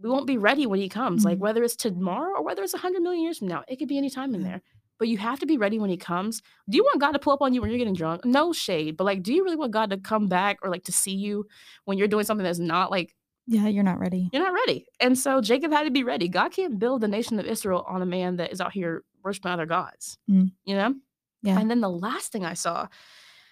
we 0.01 0.09
won't 0.09 0.27
be 0.27 0.39
ready 0.39 0.67
when 0.67 0.81
he 0.81 0.89
comes. 0.89 1.25
Like 1.25 1.37
Mhm. 1.39 1.41
whether 1.41 1.63
it's 1.65 1.77
tomorrow 1.77 2.37
or 2.39 2.43
whether 2.45 2.63
it's 2.63 2.75
a 2.75 2.79
hundred 2.79 3.03
million 3.03 3.23
years 3.23 3.39
from 3.39 3.49
now. 3.49 3.65
It 3.69 3.77
could 3.77 3.89
be 3.89 3.99
any 3.99 4.11
time 4.11 4.35
in 4.35 4.41
Yeah. 4.43 4.49
there. 4.49 4.63
But 5.00 5.08
you 5.08 5.19
have 5.19 5.41
to 5.41 5.47
be 5.47 5.56
ready 5.56 5.79
when 5.79 5.91
he 5.91 5.97
comes. 5.97 6.43
Do 6.69 6.76
you 6.76 6.85
want 6.85 7.00
God 7.00 7.12
to 7.12 7.19
pull 7.19 7.32
up 7.32 7.43
on 7.43 7.55
you 7.55 7.61
when 7.61 7.70
you're 7.70 7.79
getting 7.79 7.94
drunk? 7.94 8.25
No 8.25 8.52
shade. 8.52 8.97
But 8.99 9.05
like, 9.05 9.23
do 9.23 9.32
you 9.35 9.43
really 9.43 9.56
want 9.56 9.73
God 9.73 9.91
to 9.91 9.97
come 9.97 10.29
back 10.29 10.58
or 10.62 10.70
like 10.70 10.85
to 10.85 10.93
see 10.93 11.14
you 11.14 11.47
when 11.87 11.97
you're 11.97 12.06
doing 12.06 12.25
something 12.25 12.44
that's 12.44 12.58
not 12.58 12.91
like 12.91 13.17
Yeah, 13.47 13.67
you're 13.67 13.82
not 13.82 13.99
ready. 13.99 14.29
you're 14.32 14.44
not 14.44 14.52
ready. 14.52 14.87
And 15.00 15.19
so 15.19 15.41
Jacob 15.41 15.73
had 15.73 15.85
to 15.85 15.91
be 15.91 16.05
ready. 16.05 16.29
God 16.29 16.52
can't 16.52 16.79
build 16.79 17.00
the 17.00 17.08
nation 17.08 17.41
of 17.41 17.47
Israel 17.47 17.85
on 17.88 18.02
a 18.02 18.06
man 18.06 18.37
that 18.37 18.52
is 18.52 18.61
out 18.61 18.73
here 18.73 19.02
worshiping 19.25 19.50
other 19.50 19.67
gods. 19.67 20.19
Mm. 20.31 20.52
You 20.64 20.76
know? 20.76 20.94
Yeah. 21.43 21.58
And 21.58 21.70
then 21.70 21.81
the 21.81 21.91
last 21.91 22.31
thing 22.31 22.44
I 22.44 22.55
saw 22.55 22.87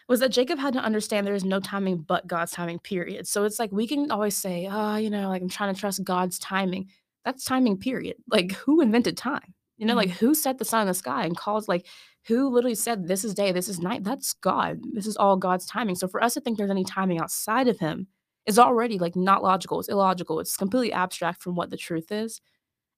was 0.07 0.21
that 0.21 0.33
Jacob 0.33 0.59
had 0.59 0.75
to 0.75 0.81
understand 0.81 1.27
there 1.27 1.35
is 1.35 1.45
no 1.45 1.61
timing 1.61 1.99
but 1.99 2.27
God's 2.27 2.53
timing, 2.53 2.79
period. 2.79 3.27
So 3.27 3.45
it's 3.45 3.59
like 3.59 3.73
we 3.73 3.87
can 3.87 4.11
always 4.11 4.37
say, 4.37 4.69
oh, 4.71 4.97
you 4.97 5.09
know, 5.09 5.29
like 5.29 5.41
I'm 5.41 5.49
trying 5.49 5.75
to 5.75 5.81
trust 5.81 6.05
God's 6.05 6.39
timing. 6.39 6.91
That's 7.25 7.45
timing, 7.45 7.79
period. 7.79 8.17
Like 8.31 8.53
who 8.53 8.81
invented 8.83 9.17
time? 9.17 9.55
You 9.79 9.87
know, 9.87 9.95
like 9.95 10.11
mm-hmm. 10.11 10.27
who 10.27 10.35
set 10.35 10.59
the 10.59 10.65
sun 10.65 10.83
in 10.83 10.89
the 10.89 10.95
sky 10.95 11.25
and 11.25 11.37
calls 11.37 11.69
like 11.69 11.87
who 12.27 12.51
literally 12.51 12.75
said 12.75 13.09
this 13.09 13.25
is 13.25 13.33
day, 13.33 13.53
this 13.53 13.69
is 13.69 13.81
night? 13.81 14.05
That's 14.05 14.35
God. 14.35 14.81
This 14.93 15.07
is 15.07 15.17
all 15.17 15.37
God's 15.37 15.65
timing. 15.65 15.95
So 15.95 16.09
for 16.09 16.23
us 16.23 16.35
to 16.35 16.41
think 16.41 16.59
there's 16.59 16.71
any 16.71 16.85
timing 16.85 17.19
outside 17.19 17.69
of 17.69 17.79
him 17.79 18.07
is 18.45 18.59
already 18.59 18.99
like 18.99 19.17
not 19.17 19.43
logical. 19.43 19.81
It's 19.81 19.89
illogical. 19.89 20.41
It's 20.41 20.57
completely 20.57 20.93
abstract 20.93 21.43
from 21.43 21.55
what 21.55 21.71
the 21.71 21.77
truth 21.77 22.13
is. 22.13 22.41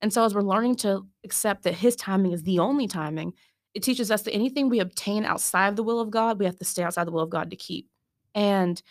And 0.03 0.13
so 0.13 0.25
as 0.25 0.35
we're 0.35 0.43
learning 0.43 0.77
to 0.77 1.07
accept 1.25 1.63
that 1.65 1.75
his 1.75 1.95
timing 1.95 2.33
is 2.33 2.43
the 2.43 2.59
only 2.59 2.89
timing, 2.89 3.35
it 3.75 3.83
teaches 3.83 4.11
us 4.11 4.23
that 4.23 4.35
anything 4.35 4.69
we 4.69 4.81
obtain 4.81 5.25
outside 5.25 5.69
of 5.69 5.77
the 5.77 5.83
will 5.83 6.01
of 6.01 6.11
God, 6.11 6.39
we 6.39 6.45
have 6.45 6.59
to 6.59 6.65
stay 6.65 6.83
outside 6.83 7.07
the 7.07 7.13
will 7.13 7.23
of 7.23 7.31
God 7.31 7.51
to 7.51 7.57
keep. 7.57 7.89
And 8.35 8.83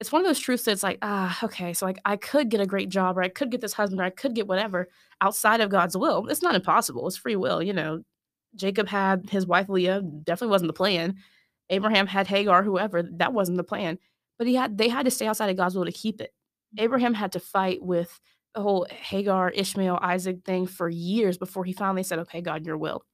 it's 0.00 0.12
one 0.12 0.20
of 0.20 0.26
those 0.26 0.38
truths 0.38 0.64
that's 0.64 0.82
like, 0.82 0.98
ah, 1.02 1.38
okay, 1.42 1.72
so 1.72 1.84
like 1.84 1.98
I 2.04 2.16
could 2.16 2.50
get 2.50 2.60
a 2.60 2.66
great 2.66 2.88
job 2.88 3.18
or 3.18 3.22
I 3.22 3.28
could 3.28 3.50
get 3.50 3.60
this 3.60 3.72
husband 3.72 4.00
or 4.00 4.04
I 4.04 4.10
could 4.10 4.34
get 4.34 4.46
whatever 4.46 4.88
outside 5.20 5.60
of 5.60 5.70
God's 5.70 5.96
will. 5.96 6.28
It's 6.28 6.42
not 6.42 6.54
impossible. 6.54 7.06
It's 7.08 7.16
free 7.16 7.36
will, 7.36 7.62
you 7.62 7.72
know. 7.72 8.02
Jacob 8.54 8.88
had 8.88 9.28
his 9.28 9.46
wife 9.46 9.68
Leah, 9.68 10.00
definitely 10.00 10.52
wasn't 10.52 10.68
the 10.68 10.74
plan. 10.74 11.16
Abraham 11.68 12.06
had 12.06 12.26
Hagar, 12.26 12.62
whoever, 12.62 13.02
that 13.02 13.32
wasn't 13.32 13.58
the 13.58 13.64
plan. 13.64 13.98
But 14.38 14.46
he 14.46 14.54
had 14.54 14.78
they 14.78 14.88
had 14.88 15.04
to 15.04 15.10
stay 15.10 15.26
outside 15.26 15.50
of 15.50 15.56
God's 15.56 15.74
will 15.74 15.84
to 15.84 15.92
keep 15.92 16.20
it. 16.20 16.32
Abraham 16.78 17.14
had 17.14 17.32
to 17.32 17.40
fight 17.40 17.82
with 17.82 18.20
the 18.54 18.62
whole 18.62 18.86
Hagar, 18.90 19.50
Ishmael, 19.50 19.98
Isaac 20.00 20.44
thing 20.44 20.66
for 20.66 20.88
years 20.88 21.38
before 21.38 21.64
he 21.64 21.72
finally 21.72 22.02
said, 22.04 22.20
Okay, 22.20 22.40
God, 22.40 22.64
your 22.64 22.78
will. 22.78 23.04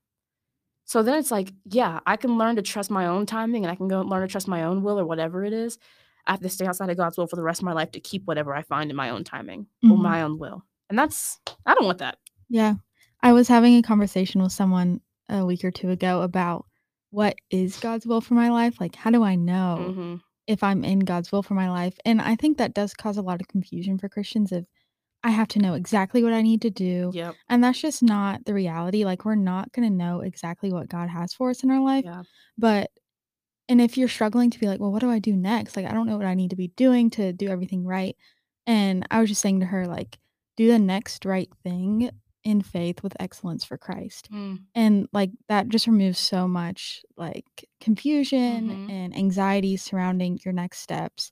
So 0.84 1.02
then 1.02 1.19
it's 1.19 1.31
like, 1.31 1.52
yeah, 1.64 2.00
I 2.06 2.16
can 2.16 2.36
learn 2.36 2.56
to 2.56 2.62
trust 2.62 2.90
my 2.90 3.06
own 3.06 3.25
timing 3.25 3.64
and 3.64 3.72
I 3.72 3.75
can 3.75 3.88
go 3.88 4.02
learn 4.02 4.20
to 4.20 4.28
trust 4.28 4.48
my 4.48 4.64
own 4.64 4.82
will 4.82 5.00
or 5.00 5.06
whatever 5.06 5.44
it 5.44 5.54
is. 5.54 5.78
I 6.26 6.32
have 6.32 6.40
to 6.40 6.48
stay 6.48 6.66
outside 6.66 6.90
of 6.90 6.96
God's 6.96 7.16
will 7.18 7.26
for 7.26 7.36
the 7.36 7.42
rest 7.42 7.60
of 7.60 7.64
my 7.64 7.72
life 7.72 7.90
to 7.92 8.00
keep 8.00 8.24
whatever 8.24 8.54
I 8.54 8.62
find 8.62 8.90
in 8.90 8.96
my 8.96 9.10
own 9.10 9.24
timing 9.24 9.66
or 9.82 9.90
Mhm. 9.90 10.02
my 10.02 10.22
own 10.22 10.38
will. 10.38 10.64
And 10.88 10.98
that's, 10.98 11.38
I 11.66 11.74
don't 11.74 11.84
want 11.86 11.98
that. 11.98 12.18
Yeah. 12.48 12.74
I 13.22 13.32
was 13.32 13.48
having 13.48 13.76
a 13.76 13.82
conversation 13.82 14.42
with 14.42 14.52
someone 14.52 15.00
a 15.28 15.44
week 15.44 15.64
or 15.64 15.70
two 15.70 15.90
ago 15.90 16.22
about 16.22 16.66
what 17.10 17.36
is 17.50 17.78
God's 17.78 18.06
will 18.06 18.20
for 18.20 18.34
my 18.34 18.50
life? 18.50 18.81
Like, 18.81 18.94
how 18.96 19.10
do 19.10 19.22
I 19.22 19.34
know 19.36 19.94
Mhm. 19.96 20.20
if 20.46 20.62
I'm 20.62 20.84
in 20.84 21.00
God's 21.00 21.31
will 21.32 21.43
for 21.43 21.54
my 21.54 21.70
life? 21.70 21.98
And 22.04 22.20
I 22.20 22.34
think 22.36 22.58
that 22.58 22.74
does 22.74 22.93
cause 22.94 23.16
a 23.16 23.22
lot 23.22 23.40
of 23.40 23.48
confusion 23.48 23.98
for 23.98 24.08
Christians 24.08 24.50
if 24.52 24.64
I 25.22 25.31
have 25.31 25.48
to 25.48 25.58
know 25.58 25.72
exactly 25.74 26.22
what 26.22 26.34
I 26.34 26.43
need 26.43 26.60
to 26.62 26.70
do. 26.70 27.10
Yep. 27.14 27.34
And 27.48 27.64
that's 27.64 27.81
just 27.81 28.02
not 28.02 28.44
the 28.44 28.52
reality. 28.52 29.04
Like, 29.06 29.24
we're 29.24 29.36
not 29.36 29.72
going 29.72 29.88
to 29.88 29.94
know 29.94 30.20
exactly 30.20 30.70
what 30.72 30.88
God 30.88 31.08
has 31.08 31.32
for 31.32 31.48
us 31.50 31.62
in 31.62 31.70
our 31.70 31.81
life. 31.81 32.04
Yeah. 32.04 32.24
But, 32.58 32.90
and 33.68 33.80
if 33.80 33.96
you're 33.96 34.08
struggling 34.08 34.50
to 34.50 34.58
be 34.60 34.66
like, 34.66 34.80
well, 34.80 34.92
what 34.92 35.00
do 35.00 35.10
I 35.10 35.18
do 35.18 35.34
next? 35.34 35.76
Like, 35.76 35.86
I 35.86 35.92
don't 35.92 36.06
know 36.06 36.16
what 36.16 36.26
I 36.26 36.34
need 36.34 36.50
to 36.50 36.56
be 36.56 36.68
doing 36.68 37.10
to 37.10 37.32
do 37.32 37.48
everything 37.48 37.84
right. 37.84 38.16
And 38.66 39.06
I 39.10 39.20
was 39.20 39.28
just 39.28 39.40
saying 39.42 39.60
to 39.60 39.66
her, 39.66 39.86
like, 39.86 40.18
do 40.56 40.68
the 40.68 40.78
next 40.78 41.24
right 41.24 41.50
thing 41.62 42.10
in 42.44 42.60
faith 42.62 43.02
with 43.02 43.16
excellence 43.18 43.64
for 43.64 43.78
Christ. 43.78 44.28
Mm. 44.32 44.60
And 44.74 45.08
like 45.12 45.30
that 45.48 45.68
just 45.68 45.86
removes 45.86 46.18
so 46.18 46.46
much 46.46 47.02
like 47.16 47.46
confusion 47.80 48.68
Mhm. 48.68 48.90
and 48.90 49.16
anxiety 49.16 49.76
surrounding 49.78 50.38
your 50.44 50.52
next 50.52 50.80
steps 50.80 51.30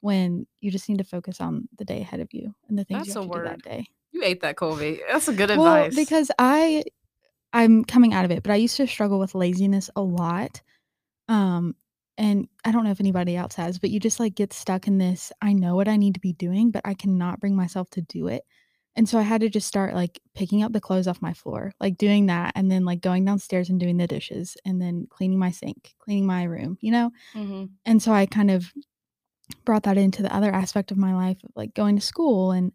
when 0.00 0.46
you 0.60 0.70
just 0.70 0.88
need 0.88 0.98
to 0.98 1.04
focus 1.04 1.40
on 1.40 1.68
the 1.78 1.84
day 1.84 2.00
ahead 2.00 2.20
of 2.20 2.28
you 2.32 2.54
and 2.68 2.78
the 2.78 2.84
things 2.84 3.06
That's 3.06 3.16
you 3.16 3.22
have 3.22 3.30
a 3.30 3.32
to 3.32 3.38
do 3.40 3.44
that 3.44 3.62
day. 3.62 3.86
You 4.12 4.22
ate 4.24 4.40
that, 4.42 4.56
Colby. 4.56 5.00
That's 5.10 5.26
a 5.28 5.32
good 5.32 5.50
Well, 5.50 5.84
advice. 5.86 5.94
because 5.96 6.30
I 6.38 6.84
I'm 7.52 7.84
coming 7.84 8.14
out 8.14 8.24
of 8.24 8.30
it, 8.30 8.42
but 8.42 8.52
I 8.52 8.56
used 8.56 8.76
to 8.78 8.86
struggle 8.86 9.18
with 9.18 9.34
laziness 9.34 9.90
a 9.96 10.00
lot. 10.02 10.62
Um 11.28 11.76
and 12.18 12.48
I 12.64 12.72
don't 12.72 12.84
know 12.84 12.90
if 12.90 13.00
anybody 13.00 13.36
else 13.36 13.54
has, 13.54 13.78
but 13.78 13.90
you 13.90 13.98
just 13.98 14.20
like 14.20 14.34
get 14.34 14.52
stuck 14.52 14.86
in 14.86 14.98
this 14.98 15.32
I 15.40 15.52
know 15.52 15.76
what 15.76 15.88
I 15.88 15.96
need 15.96 16.14
to 16.14 16.20
be 16.20 16.32
doing, 16.32 16.70
but 16.70 16.82
I 16.84 16.94
cannot 16.94 17.40
bring 17.40 17.56
myself 17.56 17.90
to 17.90 18.02
do 18.02 18.28
it. 18.28 18.44
And 18.94 19.08
so 19.08 19.18
I 19.18 19.22
had 19.22 19.40
to 19.40 19.48
just 19.48 19.66
start 19.66 19.94
like 19.94 20.20
picking 20.34 20.62
up 20.62 20.72
the 20.72 20.80
clothes 20.80 21.08
off 21.08 21.22
my 21.22 21.32
floor, 21.32 21.72
like 21.80 21.96
doing 21.96 22.26
that 22.26 22.52
and 22.54 22.70
then 22.70 22.84
like 22.84 23.00
going 23.00 23.24
downstairs 23.24 23.70
and 23.70 23.80
doing 23.80 23.96
the 23.96 24.06
dishes 24.06 24.56
and 24.66 24.82
then 24.82 25.06
cleaning 25.10 25.38
my 25.38 25.50
sink, 25.50 25.94
cleaning 25.98 26.26
my 26.26 26.42
room, 26.44 26.76
you 26.82 26.90
know? 26.92 27.10
Mhm. 27.34 27.78
And 27.86 28.02
so 28.02 28.12
I 28.12 28.26
kind 28.26 28.50
of 28.50 28.72
brought 29.64 29.84
that 29.84 29.98
into 29.98 30.22
the 30.22 30.34
other 30.34 30.52
aspect 30.52 30.90
of 30.90 30.96
my 30.96 31.14
life, 31.14 31.38
like 31.54 31.74
going 31.74 31.96
to 31.96 32.02
school 32.02 32.52
and 32.52 32.72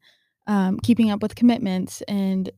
um, 0.47 0.79
keeping 0.79 1.09
up 1.09 1.21
with 1.21 1.35
commitments 1.35 2.01
and 2.03 2.49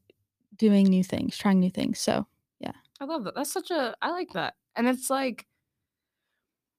doing 0.55 0.87
new 0.87 1.03
things, 1.03 1.37
trying 1.37 1.59
new 1.59 1.71
things. 1.71 1.99
So 1.99 2.27
yeah. 2.59 2.73
I 2.99 3.05
love 3.05 3.23
that. 3.25 3.35
That's 3.35 3.51
such 3.51 3.71
a 3.71 3.95
I 4.01 4.11
like 4.11 4.29
that. 4.33 4.55
And 4.75 4.87
it's 4.87 5.09
like 5.09 5.47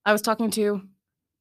I 0.04 0.12
was 0.12 0.22
talking 0.22 0.50
to 0.52 0.82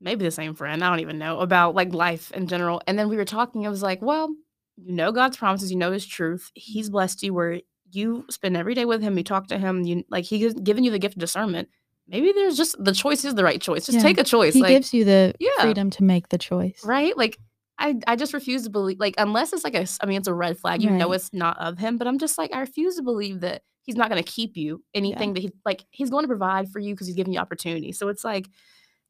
maybe 0.02 0.24
the 0.24 0.32
same 0.32 0.54
friend, 0.56 0.84
I 0.84 0.90
don't 0.90 1.00
even 1.00 1.18
know, 1.18 1.40
about 1.40 1.76
like 1.76 1.94
life 1.94 2.32
in 2.32 2.48
general. 2.48 2.82
And 2.88 2.98
then 2.98 3.10
we 3.10 3.18
were 3.18 3.26
talking, 3.26 3.66
I 3.66 3.70
was 3.70 3.84
like, 3.84 4.02
well, 4.02 4.30
you 4.78 4.94
know 4.94 5.12
God's 5.12 5.38
promises, 5.38 5.72
you 5.72 5.78
know 5.78 5.92
His 5.92 6.06
truth. 6.06 6.52
He's 6.54 6.88
mm-hmm. 6.88 6.94
blessed 6.94 7.24
you 7.24 7.34
where 7.34 7.62
you 7.92 8.26
spend 8.30 8.56
every 8.56 8.76
day 8.76 8.86
with 8.86 9.02
Him. 9.02 9.18
You 9.18 9.24
talk 9.24 9.48
to 9.48 9.58
Him. 9.58 9.84
You 9.84 10.04
like 10.10 10.26
He's 10.26 10.54
given 10.54 10.84
you 10.84 10.92
the 10.92 11.00
gift 11.00 11.16
of 11.16 11.20
discernment. 11.20 11.70
Maybe 12.08 12.32
there's 12.32 12.58
just 12.58 12.82
the 12.84 12.94
choice 12.94 13.24
is 13.24 13.36
the 13.36 13.44
right 13.44 13.62
choice. 13.62 13.86
Just 13.86 13.98
Yeah. 13.98 14.04
take 14.04 14.20
a 14.20 14.24
choice. 14.24 14.54
He 14.54 14.62
like, 14.62 14.70
gives 14.70 14.94
you 14.94 15.06
the 15.06 15.34
Yeah. 15.40 15.50
freedom 15.60 15.90
to 15.92 16.04
make 16.04 16.30
the 16.30 16.38
choice. 16.38 16.82
right? 16.84 17.16
Like 17.18 17.38
I, 17.80 17.96
I 18.08 18.16
just 18.18 18.34
refuse 18.34 18.64
to 18.66 18.70
believe 18.70 19.00
like 19.00 19.16
unless 19.18 19.54
it's 19.54 19.64
like 19.64 19.74
a 19.76 19.88
I 20.02 20.06
mean 20.06 20.18
it's 20.18 20.28
a 20.28 20.34
red 20.34 20.58
flag. 20.60 20.82
You 20.82 20.90
know 20.98 21.12
it's 21.14 21.34
not 21.34 21.58
of 21.60 21.78
him, 21.78 21.98
but 21.98 22.08
I'm 22.08 22.20
just 22.20 22.38
like 22.38 22.54
I 22.54 22.60
refuse 22.60 22.98
to 22.98 23.02
believe 23.04 23.40
that 23.40 23.62
he's 23.84 23.96
not 23.96 24.10
going 24.10 24.22
to 24.22 24.30
keep 24.32 24.58
you 24.58 24.84
anything 24.94 25.30
that 25.34 25.40
he 25.42 25.52
like 25.66 25.86
he's 25.92 26.10
going 26.10 26.24
to 26.24 26.28
provide 26.28 26.70
for 26.70 26.80
you 26.80 26.94
because 26.94 27.08
he's 27.08 27.16
giving 27.16 27.34
you 27.34 27.40
opportunity. 27.40 27.92
So 27.94 28.10
it's 28.10 28.24
like 28.24 28.48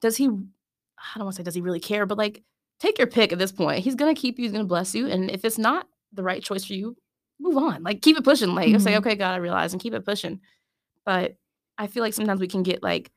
does 0.02 0.16
he 0.18 0.26
I 0.28 1.16
don't 1.16 1.26
want 1.26 1.36
to 1.36 1.40
say 1.40 1.44
does 1.44 1.56
he 1.56 1.62
really 1.62 1.80
care, 1.80 2.06
but 2.06 2.18
like 2.18 2.44
take 2.80 2.98
your 2.98 3.08
pick 3.08 3.34
at 3.34 3.40
this 3.40 3.52
point. 3.52 3.84
He's 3.84 3.96
going 3.96 4.14
to 4.14 4.20
keep 4.22 4.38
you, 4.38 4.44
he's 4.44 4.52
going 4.54 4.64
to 4.64 4.68
bless 4.68 4.94
you 4.96 5.08
and 5.08 5.30
if 5.32 5.44
it's 5.44 5.58
not 5.58 5.88
the 6.14 6.24
right 6.24 6.42
choice 6.44 6.64
for 6.64 6.74
you, 6.74 6.96
move 7.40 7.58
on. 7.58 7.84
Like 7.84 8.02
keep 8.02 8.18
it 8.18 8.24
pushing. 8.24 8.54
Like 8.56 8.68
say 8.80 8.94
Mhm. 8.94 8.98
okay, 9.00 9.16
God, 9.16 9.34
I 9.34 9.38
realize 9.38 9.74
and 9.74 9.82
keep 9.82 9.94
it 9.94 10.06
pushing. 10.06 10.40
But 11.06 11.36
I 11.78 11.88
feel 11.88 12.04
like 12.04 12.14
sometimes 12.14 12.40
we 12.40 12.48
can 12.48 12.62
get 12.64 12.84
like 12.84 13.12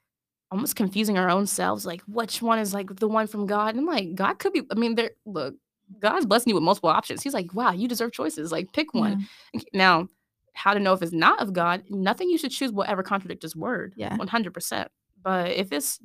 almost 0.52 0.76
confusing 0.76 1.18
our 1.18 1.30
own 1.30 1.46
selves, 1.46 1.84
like 1.86 2.02
which 2.02 2.42
one 2.42 2.58
is 2.58 2.72
like 2.74 2.96
the 2.96 3.08
one 3.08 3.26
from 3.26 3.46
God. 3.46 3.70
And 3.74 3.80
I'm 3.80 3.86
like, 3.86 4.14
God 4.14 4.38
could 4.38 4.52
be. 4.52 4.62
I 4.70 4.74
mean, 4.74 4.94
there. 4.94 5.10
Look, 5.24 5.54
God's 6.00 6.26
blessing 6.26 6.50
you 6.50 6.54
with 6.54 6.62
multiple 6.64 6.90
options. 6.90 7.22
He's 7.22 7.34
like, 7.34 7.52
wow, 7.54 7.72
you 7.72 7.88
deserve 7.88 8.12
choices. 8.12 8.52
Like, 8.52 8.72
pick 8.72 8.94
one. 8.94 9.26
Yeah. 9.52 9.60
Now, 9.72 10.08
how 10.54 10.74
to 10.74 10.80
know 10.80 10.92
if 10.92 11.02
it's 11.02 11.12
not 11.12 11.40
of 11.40 11.52
God? 11.52 11.82
Nothing 11.90 12.28
you 12.28 12.38
should 12.38 12.50
choose 12.50 12.70
will 12.72 12.84
ever 12.86 13.02
contradict 13.02 13.42
His 13.42 13.56
word. 13.56 13.94
Yeah. 13.96 14.16
one 14.16 14.28
hundred 14.28 14.54
percent. 14.54 14.90
But 15.22 15.52
if 15.52 15.72
it's 15.72 15.98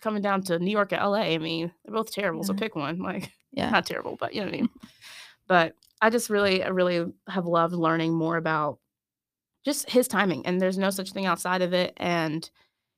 coming 0.00 0.22
down 0.22 0.42
to 0.42 0.58
New 0.58 0.70
York 0.70 0.92
or 0.92 0.96
L.A., 0.96 1.20
I 1.34 1.38
mean, 1.38 1.72
they're 1.84 1.94
both 1.94 2.10
terrible. 2.12 2.42
So 2.42 2.54
pick 2.54 2.74
one. 2.74 2.98
Like, 3.02 3.30
Yeah. 3.52 3.70
not 3.70 3.86
terrible, 3.86 4.16
but 4.18 4.34
you 4.34 4.40
know 4.40 4.46
what 4.46 4.54
I 4.54 4.58
mean. 4.58 4.68
but 5.46 5.74
I 6.00 6.10
just 6.10 6.28
really, 6.30 6.62
I 6.64 6.68
really 6.68 7.12
have 7.28 7.46
loved 7.46 7.74
learning 7.74 8.12
more 8.14 8.36
about 8.36 8.78
just 9.64 9.88
His 9.88 10.08
timing, 10.08 10.44
and 10.46 10.60
there's 10.60 10.78
no 10.78 10.90
such 10.90 11.12
thing 11.12 11.26
outside 11.26 11.62
of 11.62 11.72
it, 11.72 11.92
and 11.96 12.48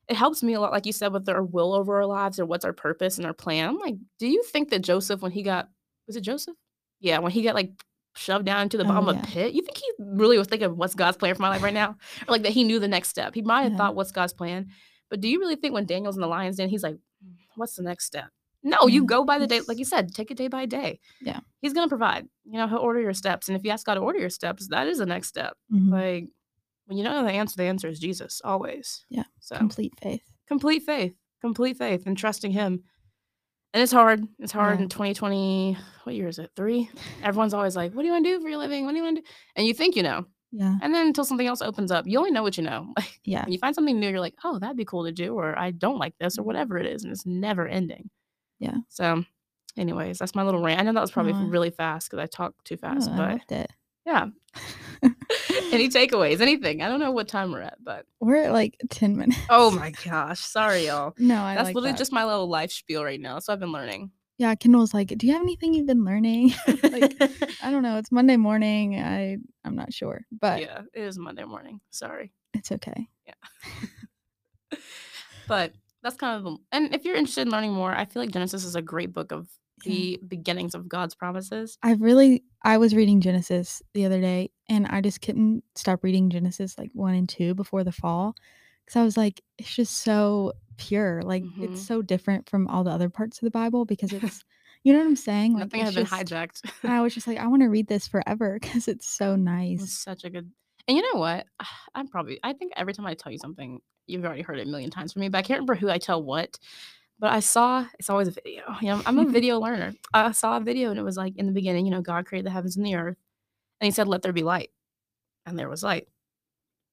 it 0.08 0.16
helps 0.16 0.42
me 0.42 0.52
a 0.54 0.60
lot, 0.60 0.72
like 0.72 0.86
you 0.86 0.92
said, 0.92 1.12
with 1.12 1.28
our 1.28 1.42
will 1.42 1.72
over 1.74 1.96
our 1.96 2.06
lives 2.06 2.38
or 2.38 2.46
what's 2.46 2.64
our 2.64 2.72
purpose 2.72 3.16
and 3.18 3.26
our 3.26 3.32
plan. 3.34 3.68
I'm 3.68 3.78
like, 3.78 3.96
do 4.18 4.26
you 4.26 4.42
think 4.42 4.70
that 4.70 4.80
Joseph, 4.82 5.22
when 5.22 5.32
he 5.32 5.42
got, 5.42 5.68
was 6.06 6.16
it 6.16 6.20
Joseph? 6.22 6.56
Yeah, 7.00 7.18
when 7.18 7.32
he 7.32 7.42
got 7.42 7.54
like 7.54 7.70
shoved 8.16 8.44
down 8.46 8.62
into 8.62 8.76
the 8.76 8.84
Oh, 8.84 8.88
bottom 8.88 9.08
of 9.08 9.16
yeah. 9.16 9.22
a 9.22 9.26
pit, 9.26 9.54
you 9.54 9.62
think 9.62 9.76
he 9.78 9.90
really 9.98 10.38
was 10.38 10.46
thinking, 10.46 10.76
what's 10.76 10.94
God's 10.94 11.16
plan 11.16 11.34
for 11.34 11.42
my 11.42 11.48
life 11.48 11.62
right 11.62 11.74
now? 11.74 11.90
Or 12.28 12.32
like 12.32 12.42
that 12.42 12.52
he 12.52 12.64
knew 12.64 12.78
the 12.78 12.88
next 12.88 13.08
step. 13.08 13.34
He 13.34 13.42
might 13.42 13.62
have 13.62 13.72
Yeah. 13.72 13.78
thought, 13.78 13.94
what's 13.94 14.12
God's 14.12 14.32
plan? 14.32 14.68
But 15.10 15.20
do 15.20 15.28
you 15.28 15.38
really 15.40 15.56
think 15.56 15.74
when 15.74 15.86
Daniel's 15.86 16.16
in 16.16 16.22
the 16.22 16.26
lion's 16.28 16.56
den, 16.56 16.68
he's 16.68 16.82
like, 16.82 16.94
"Mm, 16.94 17.34
what's 17.56 17.76
the 17.76 17.82
next 17.82 18.04
step? 18.06 18.28
No, 18.62 18.86
you 18.86 19.04
go 19.04 19.24
by 19.24 19.38
the 19.38 19.46
day, 19.46 19.60
like 19.68 19.78
you 19.78 19.84
said, 19.84 20.14
take 20.14 20.30
it 20.30 20.36
day 20.38 20.48
by 20.48 20.64
day. 20.64 20.98
Yeah. 21.20 21.40
He's 21.60 21.74
gonna 21.74 21.88
provide. 21.88 22.26
You 22.44 22.58
know, 22.58 22.66
he'll 22.66 22.78
order 22.78 22.98
your 23.00 23.12
steps. 23.12 23.48
And 23.48 23.56
if 23.56 23.64
you 23.64 23.70
ask 23.70 23.84
God 23.84 23.94
to 23.96 24.00
order 24.00 24.18
your 24.18 24.30
steps, 24.30 24.68
that 24.68 24.86
is 24.88 24.98
the 24.98 25.06
next 25.06 25.28
step. 25.28 25.56
Mhm. 25.72 25.90
Like 25.90 26.28
when 26.86 26.98
you 26.98 27.04
know 27.04 27.24
the 27.24 27.30
answer, 27.32 27.56
the 27.56 27.64
answer 27.64 27.88
is 27.88 27.98
Jesus, 27.98 28.40
always. 28.44 29.04
Yeah, 29.08 29.24
So 29.40 29.56
Complete 29.56 29.92
faith. 30.02 30.22
complete 30.48 30.82
faith 30.84 31.14
complete 31.40 31.76
faith 31.76 32.04
and 32.06 32.16
trusting 32.16 32.50
him 32.52 32.82
and 33.74 33.82
it's 33.82 33.92
hard 33.92 34.22
it's 34.38 34.52
hard 34.52 34.78
Yeah. 34.78 34.84
in 34.84 34.88
2020 34.88 35.76
what 36.04 36.14
year 36.14 36.28
is 36.28 36.38
it 36.38 36.50
three 36.56 36.88
everyone's 37.22 37.52
always 37.52 37.76
like 37.76 37.92
what 37.92 38.00
do 38.02 38.06
you 38.06 38.12
want 38.12 38.24
to 38.24 38.30
do 38.36 38.40
for 38.40 38.48
your 38.48 38.58
living 38.58 38.84
what 38.86 38.92
do 38.92 38.96
you 38.96 39.02
want 39.02 39.16
to 39.16 39.22
do 39.22 39.28
and 39.56 39.66
you 39.66 39.74
think 39.74 39.94
you 39.94 40.02
know 40.02 40.24
Yeah. 40.52 40.76
and 40.80 40.94
then 40.94 41.06
until 41.08 41.24
something 41.24 41.46
else 41.46 41.60
opens 41.60 41.90
up 41.90 42.06
you 42.06 42.18
only 42.18 42.30
know 42.30 42.42
what 42.42 42.56
you 42.56 42.62
know 42.62 42.92
like 42.96 43.20
Yeah. 43.24 43.42
when 43.44 43.52
you 43.52 43.58
find 43.58 43.74
something 43.74 43.98
new 44.00 44.08
you're 44.08 44.20
like 44.20 44.36
oh 44.44 44.58
that'd 44.58 44.76
be 44.76 44.86
cool 44.86 45.04
to 45.04 45.12
do 45.12 45.34
or 45.34 45.58
i 45.58 45.70
don't 45.70 45.98
like 45.98 46.14
this 46.18 46.38
or 46.38 46.40
mm-hmm. 46.40 46.46
whatever 46.46 46.78
it 46.78 46.86
is 46.86 47.04
and 47.04 47.12
it's 47.12 47.26
never 47.26 47.66
ending 47.68 48.08
Yeah. 48.58 48.76
so 48.88 49.22
anyways 49.76 50.16
that's 50.18 50.34
my 50.34 50.44
little 50.44 50.62
rant 50.62 50.80
i 50.80 50.82
know 50.84 50.92
that 50.94 51.00
was 51.00 51.10
probably 51.10 51.32
really 51.34 51.70
fast 51.70 52.08
because 52.10 52.22
i 52.22 52.26
talk 52.26 52.54
too 52.64 52.76
fast 52.78 53.10
I 53.10 53.16
but 53.48 53.52
it. 53.54 53.70
Yeah 54.06 54.26
any 55.72 55.88
takeaways 55.88 56.40
anything 56.40 56.82
i 56.82 56.88
don't 56.88 57.00
know 57.00 57.10
what 57.10 57.28
time 57.28 57.50
we're 57.52 57.60
at 57.60 57.76
but 57.82 58.06
We're 58.20 58.44
at 58.44 58.52
like 58.52 58.76
10 58.90 59.16
minutes. 59.16 59.38
oh 59.50 59.70
my 59.82 59.92
gosh 60.04 60.40
sorry 60.40 60.86
y'all 60.86 61.14
No, 61.18 61.42
I 61.42 61.54
That's 61.54 61.66
like 61.66 61.74
literally 61.74 61.92
that. 61.92 61.98
just 61.98 62.12
my 62.12 62.24
little 62.24 62.48
life 62.48 62.72
spiel 62.72 63.04
right 63.04 63.20
now. 63.20 63.38
So 63.38 63.52
I've 63.52 63.60
been 63.60 63.72
learning. 63.72 64.10
Yeah, 64.38 64.54
Kendall's 64.56 64.92
like, 64.94 65.08
"Do 65.16 65.26
you 65.28 65.32
have 65.34 65.42
anything 65.42 65.74
you've 65.74 65.86
been 65.86 66.04
learning?" 66.04 66.54
like, 66.82 67.14
I 67.62 67.70
don't 67.70 67.82
know. 67.82 67.98
It's 67.98 68.10
Monday 68.10 68.36
morning. 68.36 68.98
I 69.00 69.36
I'm 69.64 69.76
not 69.76 69.92
sure, 69.92 70.22
but 70.32 70.60
yeah, 70.60 70.80
it 70.92 71.02
is 71.02 71.18
Monday 71.18 71.44
morning. 71.44 71.80
Sorry. 71.90 72.32
it's 72.52 72.72
okay. 72.72 73.06
Yeah. 73.26 74.78
but 75.46 75.72
that's 76.02 76.16
kind 76.16 76.46
of 76.46 76.58
and 76.72 76.94
if 76.94 77.04
you're 77.04 77.14
interested 77.16 77.42
in 77.42 77.50
learning 77.52 77.72
more, 77.72 77.92
I 77.94 78.06
feel 78.06 78.22
like 78.22 78.32
Genesis 78.32 78.64
is 78.64 78.74
a 78.76 78.82
great 78.82 79.12
book 79.12 79.30
of. 79.32 79.48
The 79.78 80.20
beginnings 80.26 80.74
of 80.74 80.88
God's 80.88 81.14
promises. 81.14 81.78
I 81.82 81.92
really 81.94 82.44
I 82.62 82.78
was 82.78 82.94
reading 82.94 83.20
Genesis 83.20 83.82
the 83.92 84.04
other 84.06 84.20
day 84.20 84.50
and 84.68 84.86
I 84.86 85.00
just 85.00 85.20
couldn't 85.20 85.64
stop 85.74 86.02
reading 86.02 86.30
Genesis 86.30 86.78
like 86.78 86.90
1 86.94 87.14
and 87.14 87.28
2 87.28 87.54
before 87.54 87.84
the 87.84 87.92
fall 87.92 88.34
cuz 88.86 88.96
I 88.96 89.02
was 89.04 89.16
like 89.16 89.42
it's 89.58 89.74
just 89.74 89.98
so 89.98 90.52
pure. 90.76 91.22
Like 91.22 91.44
Mhm. 91.44 91.54
it's 91.60 91.80
so 91.84 92.02
different 92.02 92.48
from 92.48 92.66
all 92.68 92.84
the 92.84 92.90
other 92.90 93.10
parts 93.10 93.38
of 93.38 93.44
the 93.46 93.50
Bible 93.50 93.84
because 93.84 94.12
it's 94.12 94.44
you 94.84 94.92
know 94.92 94.98
what 95.00 95.06
I'm 95.06 95.16
saying? 95.16 95.54
Like 95.54 95.70
Nothing 95.70 95.80
it's 95.80 95.90
has 95.90 95.94
been 95.94 96.04
hijacked. 96.06 96.62
I 96.86 97.02
was 97.02 97.14
just 97.14 97.26
like 97.26 97.38
I 97.38 97.46
want 97.48 97.62
to 97.62 97.68
read 97.70 97.88
this 97.88 98.08
forever 98.08 98.58
cuz 98.60 98.88
it's 98.88 99.06
so 99.08 99.36
It's 99.76 99.92
nice. 99.92 100.02
such 100.02 100.24
a 100.24 100.30
good 100.30 100.52
and 100.86 100.96
you 100.96 101.02
know 101.14 101.18
what? 101.20 101.46
I'm 101.94 102.08
probably 102.08 102.38
I 102.42 102.52
think 102.52 102.72
every 102.76 102.92
time 102.92 103.06
I 103.06 103.14
tell 103.14 103.32
you 103.32 103.38
something, 103.38 103.80
you've 104.06 104.24
already 104.24 104.42
heard 104.42 104.58
it 104.58 104.66
a 104.66 104.70
million 104.70 104.90
times 104.90 105.12
from 105.12 105.20
me, 105.20 105.28
but 105.28 105.38
I 105.38 105.42
can't 105.42 105.58
remember 105.58 105.74
who 105.76 105.88
I 105.90 105.98
tell 105.98 106.22
what. 106.22 106.58
But 107.24 107.32
I 107.32 107.40
saw 107.40 107.86
it's 107.98 108.10
always 108.10 108.28
a 108.28 108.32
video. 108.32 108.64
You 108.82 108.88
know, 108.88 109.02
I'm 109.06 109.18
a 109.18 109.24
video 109.38 109.58
learner. 109.58 109.94
I 110.12 110.32
saw 110.32 110.58
a 110.58 110.60
video 110.60 110.90
and 110.90 110.98
it 110.98 111.04
was 111.04 111.16
like 111.16 111.34
in 111.38 111.46
the 111.46 111.52
beginning, 111.52 111.86
you 111.86 111.90
know, 111.90 112.02
God 112.02 112.26
created 112.26 112.44
the 112.44 112.50
heavens 112.50 112.76
and 112.76 112.84
the 112.84 112.96
earth. 112.96 113.16
And 113.80 113.86
he 113.86 113.92
said, 113.92 114.08
Let 114.08 114.20
there 114.20 114.34
be 114.34 114.42
light. 114.42 114.68
And 115.46 115.58
there 115.58 115.70
was 115.70 115.82
light. 115.82 116.06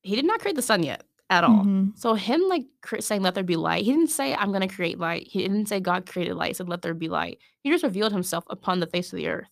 He 0.03 0.15
did 0.15 0.23
not 0.23 0.39
create 0.39 0.55
the 0.55 0.61
sun 0.61 0.83
yet 0.83 1.03
at 1.29 1.43
all. 1.43 1.65
Mhm. 1.65 1.97
So 1.97 2.13
him 2.13 2.39
like 2.47 2.63
saying 3.01 3.23
let 3.23 3.35
there 3.35 3.43
be 3.43 3.57
light, 3.57 3.83
he 3.83 3.91
didn't 3.91 4.07
say 4.09 4.33
I'm 4.33 4.53
going 4.53 4.65
to 4.65 4.73
create 4.73 4.99
light. 4.99 5.27
He 5.27 5.41
didn't 5.41 5.65
say 5.65 5.81
God 5.81 6.05
created 6.09 6.35
light. 6.35 6.47
He 6.47 6.53
said 6.53 6.69
let 6.69 6.81
there 6.81 6.93
be 6.93 7.09
light. 7.09 7.39
He 7.61 7.69
just 7.69 7.83
revealed 7.83 8.13
himself 8.13 8.45
upon 8.49 8.79
the 8.79 8.87
face 8.87 9.11
of 9.11 9.17
the 9.17 9.27
earth. 9.27 9.49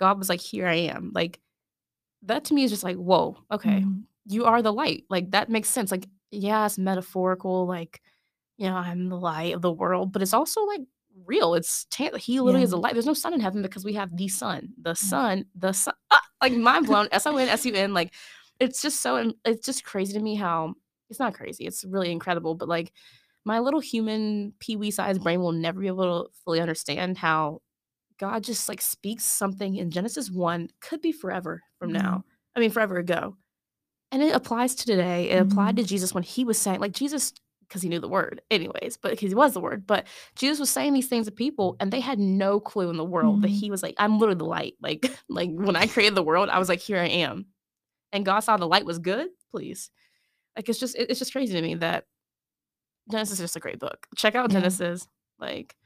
God 0.00 0.18
was 0.18 0.28
like 0.28 0.40
here 0.40 0.66
I 0.66 0.74
am. 0.74 1.12
Like 1.14 1.38
that 2.22 2.46
to 2.46 2.54
me 2.54 2.64
is 2.64 2.72
just 2.72 2.82
like 2.82 2.96
whoa, 2.96 3.36
okay. 3.52 3.82
Mhm. 3.82 4.02
You 4.26 4.46
are 4.46 4.60
the 4.60 4.72
light. 4.72 5.04
Like 5.08 5.30
that 5.30 5.50
makes 5.50 5.68
sense. 5.68 5.92
Like 5.92 6.08
yeah, 6.32 6.66
it's 6.66 6.78
metaphorical 6.78 7.64
like 7.64 8.00
you 8.60 8.68
know, 8.68 8.76
I'm 8.76 9.08
the 9.08 9.16
light 9.16 9.54
of 9.54 9.62
the 9.62 9.72
world, 9.72 10.12
but 10.12 10.20
it's 10.20 10.34
also 10.34 10.62
like 10.66 10.82
real. 11.24 11.54
It's 11.54 11.86
he 12.18 12.40
literally 12.40 12.62
is 12.62 12.70
Yeah. 12.70 12.76
the 12.76 12.80
light. 12.82 12.92
There's 12.92 13.06
no 13.06 13.14
sun 13.14 13.32
in 13.32 13.40
heaven 13.40 13.62
because 13.62 13.84
we 13.86 13.94
have 13.94 14.14
the 14.14 14.28
sun. 14.28 14.68
The 14.82 14.94
sun, 14.94 15.46
the 15.54 15.72
sun. 15.72 15.94
Ah, 16.10 16.20
like 16.42 16.52
mind 16.52 16.86
blown. 16.86 17.08
S 17.10 17.26
O 17.26 17.36
N 17.38 17.48
S 17.48 17.64
U 17.64 17.72
N. 17.74 17.94
Like 17.94 18.12
it's 18.60 18.82
just 18.82 19.00
so. 19.00 19.32
It's 19.46 19.64
just 19.64 19.82
crazy 19.82 20.12
to 20.12 20.20
me 20.20 20.34
how 20.34 20.74
it's 21.08 21.18
not 21.18 21.32
crazy. 21.32 21.66
It's 21.66 21.84
really 21.84 22.12
incredible. 22.12 22.54
But 22.54 22.68
like 22.68 22.92
my 23.46 23.60
little 23.60 23.80
human 23.80 24.52
pee 24.58 24.76
wee 24.76 24.90
sized 24.90 25.22
brain 25.22 25.40
will 25.40 25.52
never 25.52 25.80
be 25.80 25.86
able 25.86 26.24
to 26.26 26.30
fully 26.44 26.60
understand 26.60 27.16
how 27.16 27.62
God 28.18 28.44
just 28.44 28.68
like 28.68 28.82
speaks 28.82 29.24
something 29.24 29.76
in 29.76 29.90
Genesis 29.90 30.30
one 30.30 30.68
could 30.80 31.00
be 31.00 31.12
forever 31.12 31.62
from 31.78 31.94
Yeah. 31.94 32.02
now. 32.02 32.24
I 32.54 32.60
mean, 32.60 32.70
forever 32.70 32.98
ago. 32.98 33.38
And 34.12 34.22
it 34.22 34.34
applies 34.34 34.74
to 34.74 34.84
today. 34.84 35.30
It 35.30 35.40
applied 35.40 35.76
Mhm. 35.76 35.78
to 35.78 35.84
Jesus 35.84 36.12
when 36.12 36.24
he 36.24 36.44
was 36.44 36.58
saying, 36.58 36.80
like, 36.80 36.92
Jesus, 36.92 37.32
because 37.70 37.82
he 37.82 37.88
knew 37.88 38.00
the 38.00 38.08
word, 38.08 38.42
anyways, 38.50 38.98
but 39.00 39.12
because 39.12 39.30
he 39.30 39.34
was 39.36 39.54
the 39.54 39.60
word. 39.60 39.86
But 39.86 40.06
Jesus 40.34 40.58
was 40.58 40.68
saying 40.70 40.92
these 40.92 41.06
things 41.06 41.26
to 41.26 41.32
people, 41.32 41.76
and 41.78 41.92
they 41.92 42.00
had 42.00 42.18
no 42.18 42.58
clue 42.60 42.90
in 42.90 42.96
the 42.96 43.04
world 43.04 43.42
that 43.42 43.50
Mhm. 43.50 43.60
he 43.60 43.70
was 43.70 43.80
like, 43.82 43.94
I'm 43.96 44.18
literally 44.18 44.38
the 44.38 44.44
light. 44.44 44.74
Like, 44.82 45.08
like 45.28 45.50
when 45.52 45.76
I 45.76 45.86
created 45.86 46.16
the 46.16 46.22
world, 46.24 46.48
I 46.48 46.58
was 46.58 46.68
like, 46.68 46.80
here 46.80 46.98
I 46.98 47.06
am. 47.06 47.46
And 48.12 48.24
God 48.26 48.40
saw 48.40 48.56
the 48.56 48.66
light 48.66 48.84
was 48.84 48.98
good. 48.98 49.28
Please, 49.52 49.90
like, 50.56 50.68
it's 50.68 50.80
just, 50.80 50.96
it's 50.96 51.20
just 51.20 51.32
crazy 51.32 51.54
to 51.54 51.62
me 51.62 51.76
that 51.76 52.06
Genesis 53.10 53.34
is 53.34 53.44
just 53.44 53.56
a 53.56 53.60
great 53.60 53.78
book. 53.78 54.06
Check 54.16 54.34
out 54.34 54.50
Yeah. 54.50 54.58
Genesis. 54.58 55.06
Like, 55.38 55.76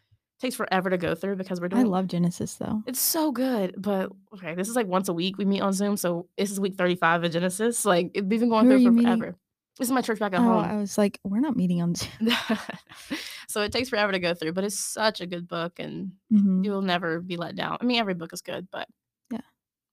takes 0.40 0.54
forever 0.56 0.90
to 0.90 0.98
go 0.98 1.14
through 1.14 1.36
because 1.36 1.60
we're 1.60 1.68
doing. 1.68 1.82
I 1.84 1.88
love 1.88 2.08
Genesis 2.08 2.54
though. 2.54 2.82
it's 2.86 3.00
so 3.00 3.30
good, 3.32 3.74
but 3.78 4.10
okay, 4.34 4.54
this 4.54 4.68
is 4.68 4.76
like 4.76 4.86
once 4.86 5.08
a 5.08 5.12
week 5.12 5.38
we 5.38 5.44
meet 5.44 5.60
on 5.60 5.72
Zoom, 5.72 5.96
so 5.96 6.28
this 6.36 6.50
is 6.50 6.58
week 6.60 6.74
35 6.76 7.24
of 7.24 7.30
Genesis. 7.30 7.84
Like 7.84 8.10
we've 8.14 8.28
been 8.28 8.48
going 8.48 8.66
Who 8.66 8.78
through 8.80 8.96
for 8.96 9.02
forever. 9.02 9.36
This 9.78 9.88
is 9.88 9.92
my 9.92 10.02
church 10.02 10.18
back 10.20 10.32
at 10.34 10.40
Oh, 10.40 10.44
home. 10.44 10.64
I 10.64 10.76
was 10.76 10.96
like, 10.96 11.18
we're 11.24 11.40
not 11.40 11.56
meeting 11.56 11.82
on 11.82 11.94
Zoom. 11.96 12.08
so 13.48 13.62
it 13.62 13.72
takes 13.72 13.88
forever 13.88 14.12
to 14.12 14.18
go 14.20 14.32
through, 14.34 14.52
but 14.52 14.64
it's 14.64 14.78
such 14.78 15.20
a 15.20 15.26
good 15.26 15.48
book 15.48 15.78
and 15.80 16.12
Mhm. 16.32 16.64
you'll 16.64 16.82
never 16.82 17.20
be 17.20 17.36
let 17.36 17.56
down. 17.56 17.78
I 17.80 17.84
mean, 17.84 17.98
every 17.98 18.14
book 18.14 18.32
is 18.32 18.40
good, 18.40 18.68
but 18.70 18.88
Yeah. 19.30 19.40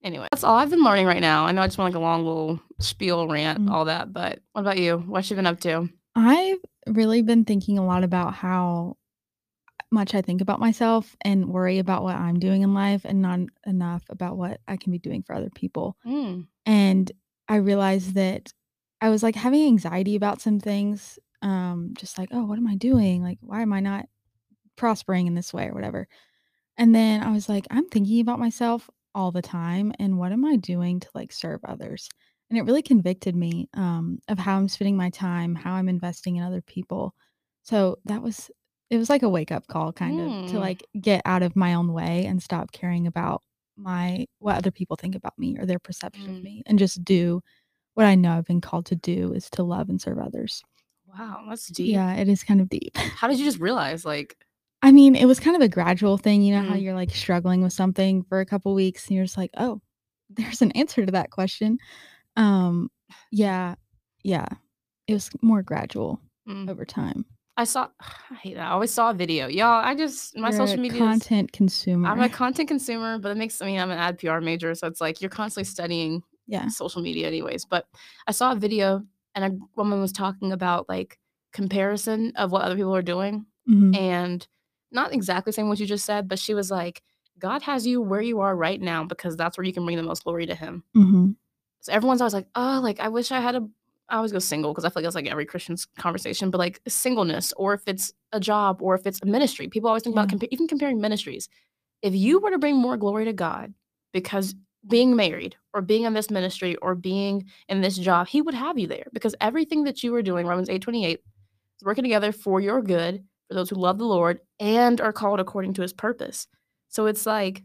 Anyway, 0.04 0.28
that's 0.32 0.44
all 0.44 0.56
I've 0.56 0.70
been 0.70 0.84
learning 0.84 1.08
right 1.08 1.22
now. 1.22 1.46
I 1.46 1.52
know 1.52 1.62
I 1.62 1.68
just 1.68 1.78
went 1.80 1.94
like 1.94 2.00
a 2.00 2.04
long 2.04 2.24
little 2.26 2.60
spiel 2.80 3.28
rant, 3.28 3.60
Mm. 3.66 3.72
all 3.72 3.86
that, 3.86 4.14
but 4.14 4.40
what 4.54 4.62
about 4.62 4.78
you? 4.78 4.98
What 5.00 5.30
you 5.30 5.36
been 5.36 5.48
up 5.48 5.60
to? 5.62 5.90
I've 6.16 6.60
really 6.88 7.22
been 7.24 7.46
thinking 7.46 7.78
a 7.80 7.86
lot 7.86 8.04
about 8.04 8.34
how 8.36 8.98
much 9.92 10.14
I 10.16 10.22
think 10.22 10.42
about 10.42 10.60
myself 10.60 11.16
and 11.22 11.50
worry 11.50 11.80
about 11.80 12.04
what 12.04 12.16
I'm 12.16 12.40
doing 12.40 12.62
in 12.62 12.74
life 12.74 13.02
and 13.04 13.22
not 13.22 13.40
enough 13.66 14.04
about 14.10 14.38
what 14.38 14.62
I 14.68 14.78
can 14.78 14.92
be 14.92 15.00
doing 15.00 15.22
for 15.24 15.34
other 15.36 15.50
people. 15.54 15.98
Mm, 16.06 16.48
And 16.66 17.12
I 17.50 17.56
realized 17.58 18.14
that 18.16 18.54
I 19.02 19.10
was 19.10 19.24
like 19.24 19.36
having 19.36 19.66
anxiety 19.66 20.16
about 20.16 20.42
some 20.42 20.60
things. 20.60 21.20
Um, 21.42 21.94
just 21.98 22.18
like, 22.20 22.30
oh, 22.32 22.46
what 22.46 22.60
am 22.60 22.68
I 22.68 22.76
doing? 22.76 23.24
Like, 23.24 23.40
why 23.42 23.62
am 23.64 23.74
I 23.74 23.80
not 23.80 24.06
prospering 24.76 25.28
in 25.28 25.36
this 25.36 25.54
way 25.54 25.68
or 25.68 25.74
whatever? 25.74 26.08
And 26.78 26.96
then 26.96 27.24
I 27.24 27.32
was 27.32 27.50
like, 27.50 27.68
I'm 27.72 27.88
thinking 27.90 28.22
about 28.22 28.40
myself 28.40 28.90
all 29.14 29.32
the 29.32 29.42
time 29.42 29.94
and 30.00 30.18
what 30.18 30.32
am 30.32 30.46
I 30.46 30.56
doing 30.56 31.00
to 31.02 31.10
like 31.14 31.32
serve 31.32 31.62
others? 31.66 32.10
And 32.50 32.58
it 32.60 32.64
really 32.64 32.82
convicted 32.82 33.36
me 33.36 33.70
um, 33.76 34.20
of 34.28 34.40
how 34.40 34.58
I'm 34.58 34.68
spending 34.68 34.98
my 34.98 35.10
time, 35.10 35.56
how 35.56 35.74
I'm 35.74 35.90
investing 35.90 36.36
in 36.38 36.44
other 36.44 36.62
people. 36.62 37.14
So 37.64 37.98
that 38.06 38.22
was 38.22 38.50
it 38.90 38.98
was 38.98 39.10
like 39.10 39.24
a 39.24 39.30
wake 39.30 39.52
up 39.52 39.68
call 39.68 39.94
kind 39.94 40.20
of 40.20 40.36
to 40.48 40.58
Mm, 40.58 40.60
like 40.60 40.84
get 41.00 41.22
out 41.26 41.44
of 41.44 41.56
my 41.56 41.74
own 41.76 41.94
way 41.94 42.26
and 42.26 42.42
stop 42.44 42.72
caring 42.72 43.08
about 43.08 43.42
my 43.78 44.26
what 44.40 44.58
other 44.58 44.72
people 44.72 44.96
think 44.98 45.16
about 45.16 45.38
me 45.38 45.58
or 45.60 45.66
their 45.66 45.80
perception 45.80 46.30
of 46.30 46.38
mm. 46.38 46.44
me 46.44 46.64
and 46.66 46.78
just 46.80 47.04
do 47.04 47.42
what 47.96 48.06
I 48.06 48.16
know 48.16 48.32
I've 48.32 48.46
been 48.46 48.62
called 48.62 48.86
to 48.88 48.96
do 48.96 49.34
is 49.34 49.50
to 49.52 49.64
love 49.64 49.90
and 49.90 50.02
serve 50.02 50.20
others. 50.20 50.64
Wow, 51.08 51.46
that's 51.50 51.68
deep. 51.68 51.94
Yeah, 51.94 52.16
it 52.16 52.30
is 52.30 52.44
kind 52.44 52.62
of 52.62 52.70
deep. 52.70 52.96
How 52.98 53.28
did 53.28 53.38
you 53.40 53.46
just 53.46 53.60
realize, 53.60 54.06
like 54.06 54.38
I 54.82 54.92
mean, 54.92 55.16
it 55.16 55.26
was 55.26 55.40
kind 55.40 55.56
of 55.56 55.62
a 55.62 55.68
gradual 55.70 56.18
thing, 56.18 56.42
you 56.42 56.56
know 56.56 56.62
how 56.64 56.76
Mm, 56.76 56.82
you're, 56.82 56.96
like, 56.96 57.12
struggling 57.12 57.62
with 57.62 57.74
something 57.74 58.24
for 58.24 58.40
a 58.40 58.46
couple 58.46 58.74
weeks 58.74 59.08
and 59.08 59.16
you're 59.16 59.26
just 59.26 59.38
like, 59.38 59.52
"Oh, 59.58 59.82
there's 60.30 60.62
an 60.62 60.72
answer 60.72 61.06
to 61.06 61.12
that 61.12 61.30
question." 61.32 61.78
Um, 62.38 62.90
yeah, 63.32 63.76
yeah, 64.24 64.48
it 65.08 65.14
was 65.14 65.30
more 65.42 65.62
gradual 65.64 66.20
mm. 66.48 66.70
over 66.70 66.86
time. 66.86 67.26
I 67.58 67.66
saw 67.66 67.90
I 68.32 68.36
hate 68.36 68.56
that. 68.56 68.68
I 68.68 68.72
always 68.72 68.92
saw 68.92 69.12
a 69.12 69.14
video. 69.14 69.48
Y'all, 69.48 69.84
I 69.84 69.96
just 69.96 70.38
my 70.38 70.50
You're 70.50 70.58
social 70.68 70.82
media 70.82 71.10
is 71.10 71.20
content 71.20 71.52
consumer. 71.52 72.10
I'm 72.10 72.22
a 72.22 72.30
content 72.30 72.68
consumer, 72.68 73.20
but 73.20 73.32
it 73.32 73.38
makes 73.38 73.62
I 73.62 73.66
mean, 73.68 73.80
I'm 73.80 73.92
an 73.92 74.00
ad 74.00 74.18
PR 74.20 74.40
major, 74.40 74.74
so 74.76 74.88
it's 74.88 75.02
like 75.02 75.22
you're 75.22 75.30
constantly 75.30 75.66
studying 75.66 76.24
Yeah. 76.48 76.68
social 76.70 77.02
media 77.02 77.28
anyways. 77.28 77.66
But 77.66 77.88
I 78.28 78.32
saw 78.32 78.52
a 78.52 78.56
video 78.56 79.04
and 79.36 79.46
a 79.46 79.58
woman 79.76 80.02
was 80.02 80.12
talking 80.12 80.52
about 80.52 80.90
like 80.90 81.18
comparison 81.54 82.34
of 82.36 82.52
what 82.52 82.64
other 82.64 82.76
people 82.76 82.96
are 82.96 83.02
doing 83.02 83.46
Mhm, 83.70 83.96
and 83.98 84.48
not 84.92 85.14
exactly 85.14 85.52
saying 85.54 85.70
what 85.70 85.80
you 85.80 85.86
just 85.86 86.06
said, 86.06 86.28
but 86.28 86.40
she 86.40 86.54
was 86.54 86.72
like, 86.72 87.02
God 87.40 87.62
has 87.64 87.86
you 87.88 88.02
where 88.02 88.22
you 88.22 88.40
are 88.42 88.56
right 88.56 88.82
now 88.82 89.04
because 89.06 89.38
that's 89.38 89.58
where 89.58 89.66
you 89.66 89.74
can 89.74 89.86
bring 89.86 89.98
the 89.98 90.04
most 90.04 90.24
glory 90.24 90.46
to 90.48 90.56
him. 90.56 90.84
mhm. 90.96 91.36
So 91.82 91.92
everyone's 91.94 92.22
always 92.22 92.34
like, 92.34 92.48
"Oh, 92.56 92.80
like, 92.84 93.00
I 93.00 93.10
wish 93.10 93.32
I 93.32 93.40
had 93.40 93.56
a" 93.56 93.68
I 94.10 94.18
always 94.18 94.32
go 94.34 94.40
single 94.40 94.72
because 94.74 94.84
I 94.86 94.90
feel 94.90 94.96
like 95.02 95.06
that's, 95.06 95.16
like, 95.16 95.28
every 95.28 95.46
Christian's 95.46 95.86
conversation, 95.98 96.52
but, 96.52 96.58
like, 96.60 96.82
singleness 96.88 97.54
or 97.58 97.74
if 97.74 97.84
it's 97.88 98.14
a 98.34 98.40
job 98.42 98.82
or 98.82 98.94
if 98.96 99.08
it's 99.08 99.20
a 99.24 99.26
ministry, 99.26 99.68
people 99.70 99.88
always 99.90 100.04
think 100.04 100.16
about 100.16 100.32
Yeah. 100.32 100.38
compa 100.38 100.48
even 100.52 100.68
comparing 100.68 101.00
ministries. 101.02 101.48
If 102.02 102.16
you 102.16 102.40
were 102.40 102.52
to 102.52 102.60
bring 102.60 102.76
more 102.78 102.98
glory 102.98 103.26
to 103.26 103.34
God 103.34 103.74
because 104.14 104.56
being 104.88 105.16
married 105.16 105.56
or 105.74 105.82
being 105.82 106.04
in 106.06 106.14
this 106.14 106.32
ministry 106.32 106.76
or 106.78 106.96
being 106.96 107.46
in 107.70 107.82
this 107.82 107.98
job, 107.98 108.28
he 108.28 108.42
would 108.42 108.54
have 108.56 108.78
you 108.80 108.88
there 108.88 109.08
because 109.14 109.36
everything 109.42 109.84
that 109.86 110.04
you 110.04 110.14
are 110.16 110.24
doing, 110.24 110.48
Romans 110.48 110.70
8:28, 110.70 111.20
is 111.80 111.86
working 111.86 112.04
together 112.04 112.32
for 112.32 112.60
your 112.62 112.82
good, 112.82 113.24
for 113.48 113.56
those 113.56 113.70
who 113.70 113.76
love 113.76 113.98
the 114.00 114.06
Lord 114.06 114.40
and 114.60 115.00
are 115.02 115.14
called 115.14 115.40
according 115.40 115.74
to 115.76 115.82
his 115.84 115.94
purpose. 115.94 116.48
So 116.90 117.06
it's 117.06 117.26
like 117.26 117.64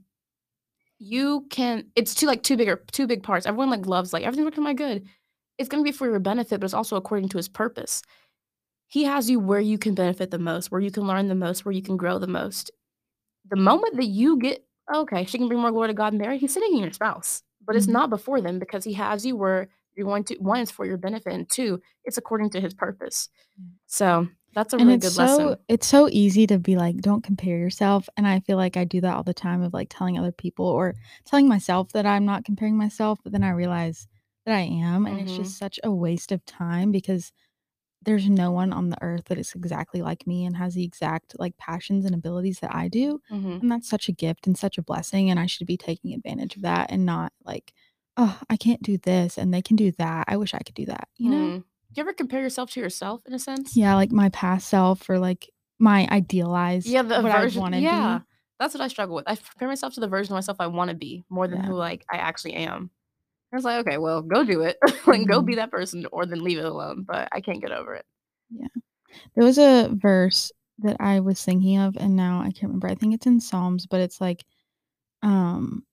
you 0.98 1.46
can 1.50 1.84
it's 1.96 2.14
too, 2.14 2.26
like, 2.26 2.42
too 2.42 2.56
big 2.56 2.68
or 2.68 2.76
two 2.92 3.06
big 3.06 3.22
parts. 3.22 3.46
Everyone, 3.46 3.70
like, 3.70 3.86
loves, 3.86 4.12
like, 4.12 4.24
"Everything's 4.24 4.46
working 4.46 4.64
my 4.64 4.74
good." 4.74 5.06
It's 5.58 5.68
gonna 5.68 5.82
be 5.82 5.92
for 5.92 6.08
your 6.08 6.20
benefit, 6.20 6.60
but 6.60 6.64
it's 6.66 6.74
also 6.74 6.96
according 6.96 7.28
to 7.30 7.36
his 7.38 7.48
purpose. 7.48 8.02
He 8.88 9.04
has 9.04 9.30
you 9.30 9.40
where 9.40 9.60
you 9.60 9.78
can 9.78 9.94
benefit 9.94 10.30
the 10.32 10.38
most, 10.38 10.70
where 10.72 10.80
you 10.80 10.90
can 10.92 11.06
learn 11.06 11.28
the 11.28 11.34
most, 11.36 11.64
where 11.64 11.72
you 11.72 11.82
can 11.82 11.96
grow 11.98 12.18
the 12.18 12.26
most. 12.28 12.70
The 13.48 13.56
moment 13.56 13.96
that 13.96 14.06
you 14.06 14.38
get, 14.38 14.65
"Okay, 14.94 15.24
she 15.24 15.38
can 15.38 15.48
bring 15.48 15.60
more 15.60 15.72
glory 15.72 15.88
to 15.88 15.94
God 15.94 16.12
and 16.12 16.20
Mary," 16.20 16.38
he's 16.38 16.52
sitting 16.54 16.74
in 16.74 16.80
your 16.82 16.92
spouse, 16.92 17.42
but 17.66 17.76
it's 17.76 17.88
Mhm. 17.88 17.98
not 17.98 18.10
before 18.10 18.40
them 18.40 18.58
because 18.58 18.84
he 18.84 18.92
has 18.94 19.26
you 19.26 19.36
where 19.36 19.68
you're 19.96 20.06
going 20.06 20.24
to 20.24 20.36
1, 20.36 20.60
it's 20.60 20.70
for 20.70 20.86
your 20.86 20.96
benefit, 20.98 21.32
and 21.32 21.48
2, 21.50 21.80
it's 22.04 22.18
according 22.18 22.50
to 22.50 22.60
his 22.60 22.74
purpose. 22.74 23.28
So, 23.86 24.28
that's 24.54 24.74
a 24.74 24.78
And 24.78 24.90
really 24.90 24.98
it's 24.98 25.06
good 25.06 25.16
so 25.16 25.16
lesson. 25.16 25.58
it's 25.68 25.86
so 25.86 26.08
easy 26.10 26.46
to 26.48 26.58
be 26.58 26.76
like, 26.76 26.98
"Don't 27.00 27.22
compare 27.24 27.56
yourself," 27.58 28.08
and 28.16 28.26
I 28.26 28.40
feel 28.40 28.58
like 28.58 28.76
I 28.76 28.84
do 28.84 29.00
that 29.00 29.14
all 29.16 29.22
the 29.22 29.32
time 29.34 29.62
of, 29.62 29.72
like, 29.72 29.88
telling 29.90 30.18
other 30.18 30.32
people 30.32 30.66
or 30.66 30.94
telling 31.24 31.48
myself 31.48 31.92
that 31.92 32.04
I'm 32.06 32.26
not 32.26 32.44
comparing 32.44 32.76
myself, 32.76 33.18
but 33.22 33.32
then 33.32 33.42
I 33.42 33.50
realize 33.50 34.06
that 34.44 34.54
I 34.54 34.60
am, 34.62 35.06
and 35.06 35.18
it's 35.18 35.34
Mhm, 35.34 35.34
just 35.34 35.56
such 35.56 35.80
a 35.82 35.90
waste 35.90 36.30
of 36.30 36.44
time 36.44 36.90
because 36.92 37.32
there's 38.06 38.28
no 38.30 38.52
one 38.52 38.72
on 38.72 38.90
the 38.90 39.02
earth 39.02 39.26
that 39.26 39.38
is 39.38 39.52
exactly 39.54 40.02
like 40.02 40.26
me 40.26 40.46
and 40.46 40.56
has 40.56 40.74
the 40.74 40.84
exact, 40.84 41.38
like, 41.38 41.58
passions 41.58 42.06
and 42.06 42.14
abilities 42.14 42.60
that 42.60 42.74
I 42.74 42.88
do, 42.88 43.20
mhm, 43.28 43.62
and 43.62 43.70
that's 43.72 43.88
such 43.90 44.08
a 44.08 44.12
gift 44.12 44.46
and 44.46 44.58
such 44.58 44.78
a 44.78 44.82
blessing, 44.82 45.30
and 45.30 45.40
I 45.40 45.46
should 45.46 45.66
be 45.68 45.76
taking 45.78 46.14
advantage 46.14 46.56
of 46.56 46.62
that 46.62 46.90
and 46.92 47.06
not 47.06 47.32
like, 47.44 47.74
"Oh, 48.16 48.40
I 48.50 48.56
can't 48.56 48.82
do 48.82 48.98
this 48.98 49.38
and 49.38 49.52
they 49.54 49.62
can 49.62 49.76
do 49.76 49.92
that. 49.92 50.26
I 50.28 50.36
wish 50.38 50.54
I 50.54 50.60
could 50.60 50.74
do 50.76 50.86
that," 50.86 51.08
you 51.18 51.30
know? 51.30 51.52
mm. 51.52 51.60
Do 51.60 52.00
you 52.00 52.02
ever 52.02 52.12
compare 52.12 52.40
yourself 52.42 52.70
to 52.72 52.80
yourself 52.80 53.22
in 53.26 53.34
a 53.34 53.38
sense? 53.38 53.78
Yeah, 53.78 53.94
like 53.94 54.12
my 54.12 54.28
past 54.30 54.68
self 54.68 55.08
or 55.10 55.18
like 55.18 55.50
my 55.78 56.06
idealized 56.10 56.84
Yeah, 56.84 57.02
the 57.02 57.22
what 57.22 57.32
I 57.32 57.42
version 57.42 57.52
wanna 57.52 57.82
yeah, 57.82 57.82
be. 57.82 58.24
that's 58.58 58.74
what 58.74 58.80
I 58.80 58.88
struggle 58.88 59.16
with. 59.16 59.28
I 59.28 59.36
compare 59.36 59.68
myself 59.68 59.94
to 59.94 60.00
the 60.00 60.08
version 60.08 60.32
of 60.32 60.36
myself 60.36 60.58
I 60.60 60.66
wanna 60.68 60.94
be 60.94 61.24
more 61.28 61.48
than 61.48 61.58
Yeah. 61.58 61.64
who, 61.64 61.74
like, 61.74 62.04
I 62.10 62.16
actually 62.18 62.54
am. 62.54 62.90
I 63.52 63.56
was 63.56 63.64
like, 63.64 63.80
"Okay, 63.86 63.98
well, 63.98 64.22
go 64.22 64.44
do 64.44 64.62
it. 64.62 64.76
Like, 65.06 65.26
go 65.26 65.40
be 65.42 65.54
Mhm. 65.54 65.56
that 65.56 65.70
person 65.70 66.06
or 66.12 66.26
then 66.26 66.42
leave 66.44 66.58
it 66.58 66.64
alone," 66.64 67.04
but 67.06 67.28
I 67.32 67.40
can't 67.40 67.60
get 67.60 67.72
over 67.72 67.94
it. 67.94 68.04
Yeah. 68.50 68.66
There 69.34 69.44
was 69.44 69.58
a 69.58 69.90
verse 69.92 70.52
that 70.80 70.96
I 71.00 71.20
was 71.20 71.44
thinking 71.44 71.78
of 71.78 71.96
and 71.98 72.16
now 72.16 72.40
I 72.40 72.46
can't 72.52 72.64
remember. 72.64 72.88
I 72.88 72.94
think 72.96 73.14
it's 73.14 73.26
in 73.26 73.40
Psalms, 73.40 73.86
but 73.86 74.00
it's 74.00 74.20
like, 74.20 74.44
um 75.22 75.84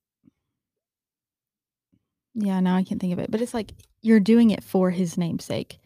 yeah, 2.35 2.59
now 2.59 2.75
I 2.75 2.83
can't 2.83 2.99
think 2.99 3.13
of 3.13 3.19
it, 3.19 3.29
but 3.31 3.41
it's 3.41 3.53
like 3.53 3.73
you're 4.01 4.19
doing 4.19 4.51
it 4.51 4.63
for 4.63 4.89
his 4.91 5.17
namesake. 5.17 5.79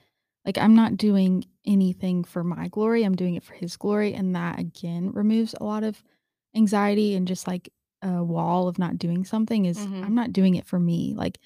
Like 0.46 0.58
I'm 0.58 0.76
not 0.76 0.96
doing 0.98 1.44
anything 1.66 2.24
for 2.24 2.44
my 2.44 2.70
glory, 2.70 3.04
I'm 3.04 3.16
doing 3.16 3.36
it 3.36 3.44
for 3.44 3.54
his 3.54 3.76
glory, 3.78 4.14
and 4.14 4.36
that 4.36 4.60
again 4.60 5.12
removes 5.12 5.54
a 5.60 5.64
lot 5.66 5.84
of 5.84 6.02
anxiety 6.56 7.16
and 7.16 7.28
just 7.28 7.48
like 7.48 7.70
a 8.08 8.24
wall 8.24 8.68
of 8.68 8.80
not 8.80 8.98
doing 8.98 9.24
something 9.26 9.66
is 9.66 9.78
Mhm. 9.78 10.04
I'm 10.06 10.16
not 10.16 10.34
doing 10.34 10.56
it 10.56 10.66
for 10.66 10.80
me. 10.80 11.14
Like 11.16 11.40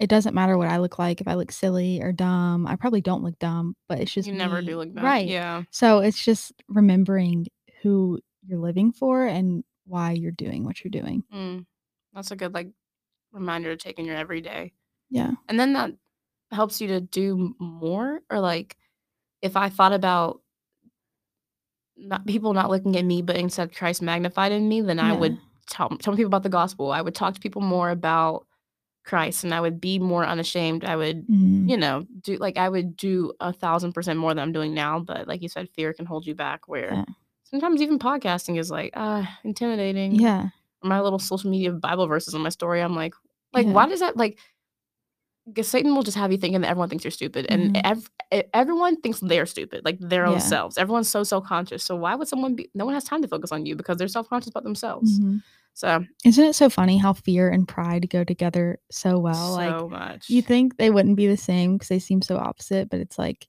it 0.00 0.08
doesn't 0.08 0.34
matter 0.34 0.56
what 0.56 0.68
I 0.68 0.78
look 0.78 0.98
like, 0.98 1.20
if 1.20 1.26
I 1.26 1.34
look 1.34 1.50
silly 1.50 2.00
or 2.00 2.12
dumb. 2.12 2.66
I 2.68 2.76
probably 2.76 3.00
don't 3.00 3.22
look 3.24 3.38
dumb, 3.40 3.74
but 3.88 3.98
it's 4.00 4.12
just 4.12 4.28
You 4.28 4.34
never 4.34 4.60
do 4.60 4.68
me. 4.68 4.74
like 4.74 4.94
that. 4.94 5.02
Right. 5.04 5.26
Yeah. 5.28 5.62
So 5.70 5.98
it's 5.98 6.22
just 6.24 6.52
remembering 6.68 7.46
who 7.82 8.20
you're 8.46 8.60
living 8.60 8.92
for 8.92 9.26
and 9.26 9.64
why 9.86 10.12
you're 10.12 10.30
doing 10.30 10.64
what 10.64 10.84
you're 10.84 10.90
doing. 10.90 11.24
Mm. 11.34 11.66
That's 12.14 12.30
a 12.30 12.36
good, 12.36 12.54
like, 12.54 12.68
reminder 13.32 13.74
to 13.74 13.76
take 13.76 13.98
in 13.98 14.04
your 14.04 14.14
everyday. 14.16 14.72
Yeah. 15.10 15.32
And 15.48 15.58
then 15.58 15.72
that 15.72 15.90
helps 16.52 16.80
you 16.80 16.86
to 16.88 17.00
do 17.00 17.54
more 17.58 18.20
or, 18.30 18.38
like, 18.38 18.76
if 19.42 19.56
I 19.56 19.68
thought 19.68 19.92
about 19.92 20.40
not 21.96 22.24
people 22.26 22.54
not 22.54 22.70
looking 22.70 22.96
at 22.96 23.04
me, 23.04 23.22
but 23.22 23.36
instead 23.36 23.74
Christ 23.74 24.00
magnified 24.02 24.52
in 24.52 24.68
me, 24.68 24.80
then 24.80 25.00
I 25.00 25.12
would 25.12 25.38
tell 25.68 25.88
tell 25.90 26.14
people 26.16 26.26
about 26.28 26.42
the 26.42 26.48
gospel. 26.48 26.92
I 26.92 27.02
would 27.02 27.14
talk 27.14 27.34
to 27.34 27.40
people 27.40 27.62
more 27.62 27.90
about 27.90 28.46
Christ, 29.04 29.44
and 29.44 29.54
I 29.54 29.60
would 29.60 29.80
be 29.80 29.98
more 29.98 30.26
unashamed. 30.26 30.84
I 30.84 30.96
would, 30.96 31.26
Mhm. 31.28 31.68
you 31.70 31.76
know, 31.76 32.06
do 32.22 32.36
like, 32.38 32.56
I 32.58 32.68
would 32.68 32.96
do 32.96 33.32
a 33.40 33.52
1,000% 33.52 34.18
more 34.18 34.32
than 34.34 34.42
I'm 34.42 34.52
doing 34.52 34.74
now, 34.74 35.00
but 35.00 35.26
like 35.28 35.42
you 35.42 35.48
said, 35.48 35.68
fear 35.70 35.92
can 35.94 36.06
hold 36.06 36.26
you 36.26 36.34
back 36.34 36.68
where 36.68 36.92
Yeah. 36.94 37.04
sometimes 37.44 37.80
even 37.82 37.98
podcasting 37.98 38.58
is, 38.58 38.70
like, 38.70 38.92
ah, 38.96 39.38
intimidating. 39.44 40.14
Yeah. 40.16 40.48
My 40.82 41.00
little 41.00 41.18
social 41.18 41.50
media 41.50 41.72
Bible 41.72 42.06
verses 42.06 42.34
on 42.34 42.42
my 42.42 42.50
story, 42.50 42.80
I'm 42.82 42.94
like 42.96 43.14
like, 43.54 43.66
Yeah. 43.66 43.72
why 43.72 43.86
does 43.88 44.00
that 44.00 44.16
like 44.16 44.38
'cause 45.56 45.68
Satan 45.68 45.94
will 45.94 46.02
just 46.02 46.16
have 46.18 46.30
you 46.30 46.38
thinking 46.38 46.60
that 46.60 46.68
everyone 46.70 46.88
thinks 46.90 47.04
you're 47.04 47.10
stupid, 47.10 47.46
and 47.48 47.72
Mhm. 47.74 47.80
ev 47.84 48.10
everyone 48.52 49.00
thinks 49.00 49.20
they're 49.20 49.46
stupid, 49.46 49.82
like, 49.84 49.98
their 50.00 50.26
own 50.26 50.34
Yeah. 50.34 50.38
selves. 50.40 50.76
Everyone's 50.76 51.08
so 51.08 51.24
self-conscious, 51.24 51.82
so 51.82 51.96
why 51.96 52.14
would 52.14 52.28
someone 52.28 52.54
be 52.54 52.70
no 52.74 52.84
one 52.84 52.92
has 52.94 53.04
time 53.04 53.22
to 53.22 53.28
focus 53.28 53.50
on 53.52 53.64
you 53.64 53.74
because 53.74 53.96
they're 53.96 54.08
self-conscious 54.08 54.50
about 54.50 54.64
themselves. 54.64 55.18
Mhm. 55.20 55.42
So, 55.78 56.04
Isn't 56.24 56.44
it 56.44 56.54
so 56.54 56.68
funny 56.68 56.98
how 56.98 57.12
fear 57.12 57.48
and 57.48 57.66
pride 57.66 58.10
go 58.10 58.24
together 58.24 58.78
so 58.90 59.18
well? 59.18 59.52
Like, 59.52 59.84
so 59.84 59.90
you 60.26 60.42
think 60.42 60.76
they 60.76 60.90
wouldn't 60.90 61.16
be 61.16 61.26
the 61.26 61.36
same 61.36 61.74
because 61.74 61.88
they 61.88 61.98
seem 62.00 62.22
so 62.22 62.36
opposite, 62.36 62.90
but 62.90 63.00
it's 63.00 63.18
like 63.18 63.48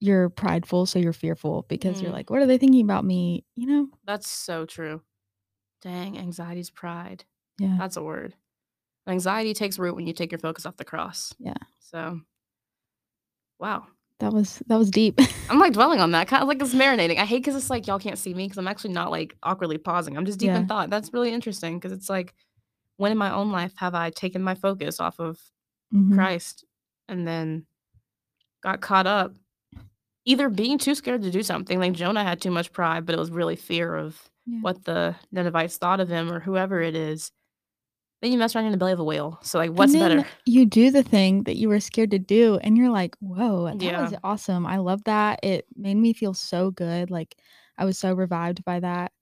you're 0.00 0.28
prideful, 0.28 0.86
so 0.86 0.98
you're 0.98 1.12
fearful 1.12 1.64
because 1.68 2.02
you're 2.02 2.10
Mm, 2.10 2.12
like, 2.12 2.30
"What 2.30 2.40
are 2.42 2.46
they 2.46 2.58
thinking 2.58 2.84
about 2.84 3.04
me?" 3.04 3.44
You 3.56 3.66
know? 3.66 3.88
that's 4.04 4.28
so 4.28 4.66
true. 4.66 5.02
Dang, 5.82 6.18
anxiety's 6.18 6.70
pride. 6.70 7.24
Yeah. 7.58 7.80
That's 7.80 7.96
a 7.96 8.02
word. 8.04 8.34
Anxiety 9.08 9.54
takes 9.54 9.78
root 9.78 9.96
when 9.96 10.06
you 10.06 10.14
take 10.14 10.32
your 10.32 10.40
focus 10.40 10.66
off 10.66 10.76
the 10.78 10.84
cross. 10.84 11.34
Yeah. 11.38 11.54
So, 11.80 12.20
wow. 13.58 13.86
That 14.20 14.32
was 14.32 14.62
that 14.66 14.76
was 14.78 14.90
deep. 14.90 15.18
I'm, 15.48 15.58
like, 15.58 15.72
dwelling 15.74 16.00
on 16.00 16.10
that, 16.12 16.28
kinda 16.28 16.44
like 16.44 16.60
it's 16.60 16.74
marinating. 16.74 17.18
I 17.18 17.24
hate 17.24 17.38
because 17.38 17.54
it's 17.54 17.70
like 17.70 17.86
y'all 17.86 17.98
can't 17.98 18.18
see 18.18 18.34
me 18.34 18.44
because 18.46 18.58
I'm 18.58 18.66
actually 18.68 18.92
not, 18.94 19.10
like, 19.10 19.36
awkwardly 19.42 19.78
pausing. 19.78 20.16
I'm 20.16 20.24
just 20.26 20.38
deep 20.38 20.54
in 20.54 20.66
thought. 20.66 20.90
That's 20.90 21.12
really 21.12 21.32
interesting 21.32 21.78
because 21.78 21.92
it's 21.92 22.08
like, 22.08 22.34
when 22.98 23.12
in 23.12 23.18
my 23.18 23.32
own 23.32 23.52
life 23.52 23.74
have 23.78 23.94
I 23.94 24.10
taken 24.10 24.42
my 24.42 24.54
focus 24.54 25.00
off 25.00 25.20
of 25.20 25.38
Mhm. 25.92 26.14
Christ 26.14 26.64
and 27.08 27.26
then 27.28 27.66
got 28.62 28.80
caught 28.82 29.06
up 29.06 29.34
either 30.26 30.48
being 30.50 30.78
too 30.78 30.94
scared 30.94 31.22
to 31.22 31.30
do 31.32 31.42
something, 31.42 31.80
like 31.80 31.92
Jonah 31.94 32.24
had 32.24 32.40
too 32.42 32.50
much 32.52 32.72
pride, 32.72 33.06
but 33.06 33.14
it 33.14 33.18
was 33.20 33.30
really 33.32 33.56
fear 33.56 33.94
of 33.96 34.30
Yeah. 34.46 34.60
what 34.62 34.84
the 34.84 35.16
Ninevites 35.32 35.78
thought 35.78 36.00
of 36.00 36.08
him 36.10 36.32
or 36.32 36.40
whoever 36.40 36.80
it 36.82 36.96
is. 36.96 37.32
Then 38.22 38.32
you 38.32 38.38
mess 38.38 38.56
around 38.56 38.64
in 38.66 38.72
the 38.72 38.78
belly 38.78 38.92
of 38.92 38.98
a 38.98 39.04
whale. 39.04 39.38
So, 39.42 39.58
like, 39.58 39.70
what's 39.72 39.92
better? 39.92 40.26
you 40.46 40.64
do 40.64 40.90
the 40.90 41.02
thing 41.02 41.42
that 41.44 41.56
you 41.56 41.68
were 41.68 41.80
scared 41.80 42.10
to 42.12 42.18
do, 42.18 42.58
and 42.62 42.76
you're 42.76 42.90
like, 42.90 43.14
"Whoa, 43.20 43.64
that 43.66 43.82
Yeah. 43.82 44.02
was 44.02 44.14
awesome. 44.24 44.66
I 44.66 44.78
love 44.78 45.04
that." 45.04 45.40
It 45.42 45.66
made 45.76 45.96
me 45.96 46.12
feel 46.14 46.32
so 46.34 46.70
good, 46.70 47.10
like, 47.10 47.36
I 47.78 47.84
was 47.84 47.98
so 47.98 48.14
revived 48.14 48.64
by 48.64 48.80
that. 48.80 49.12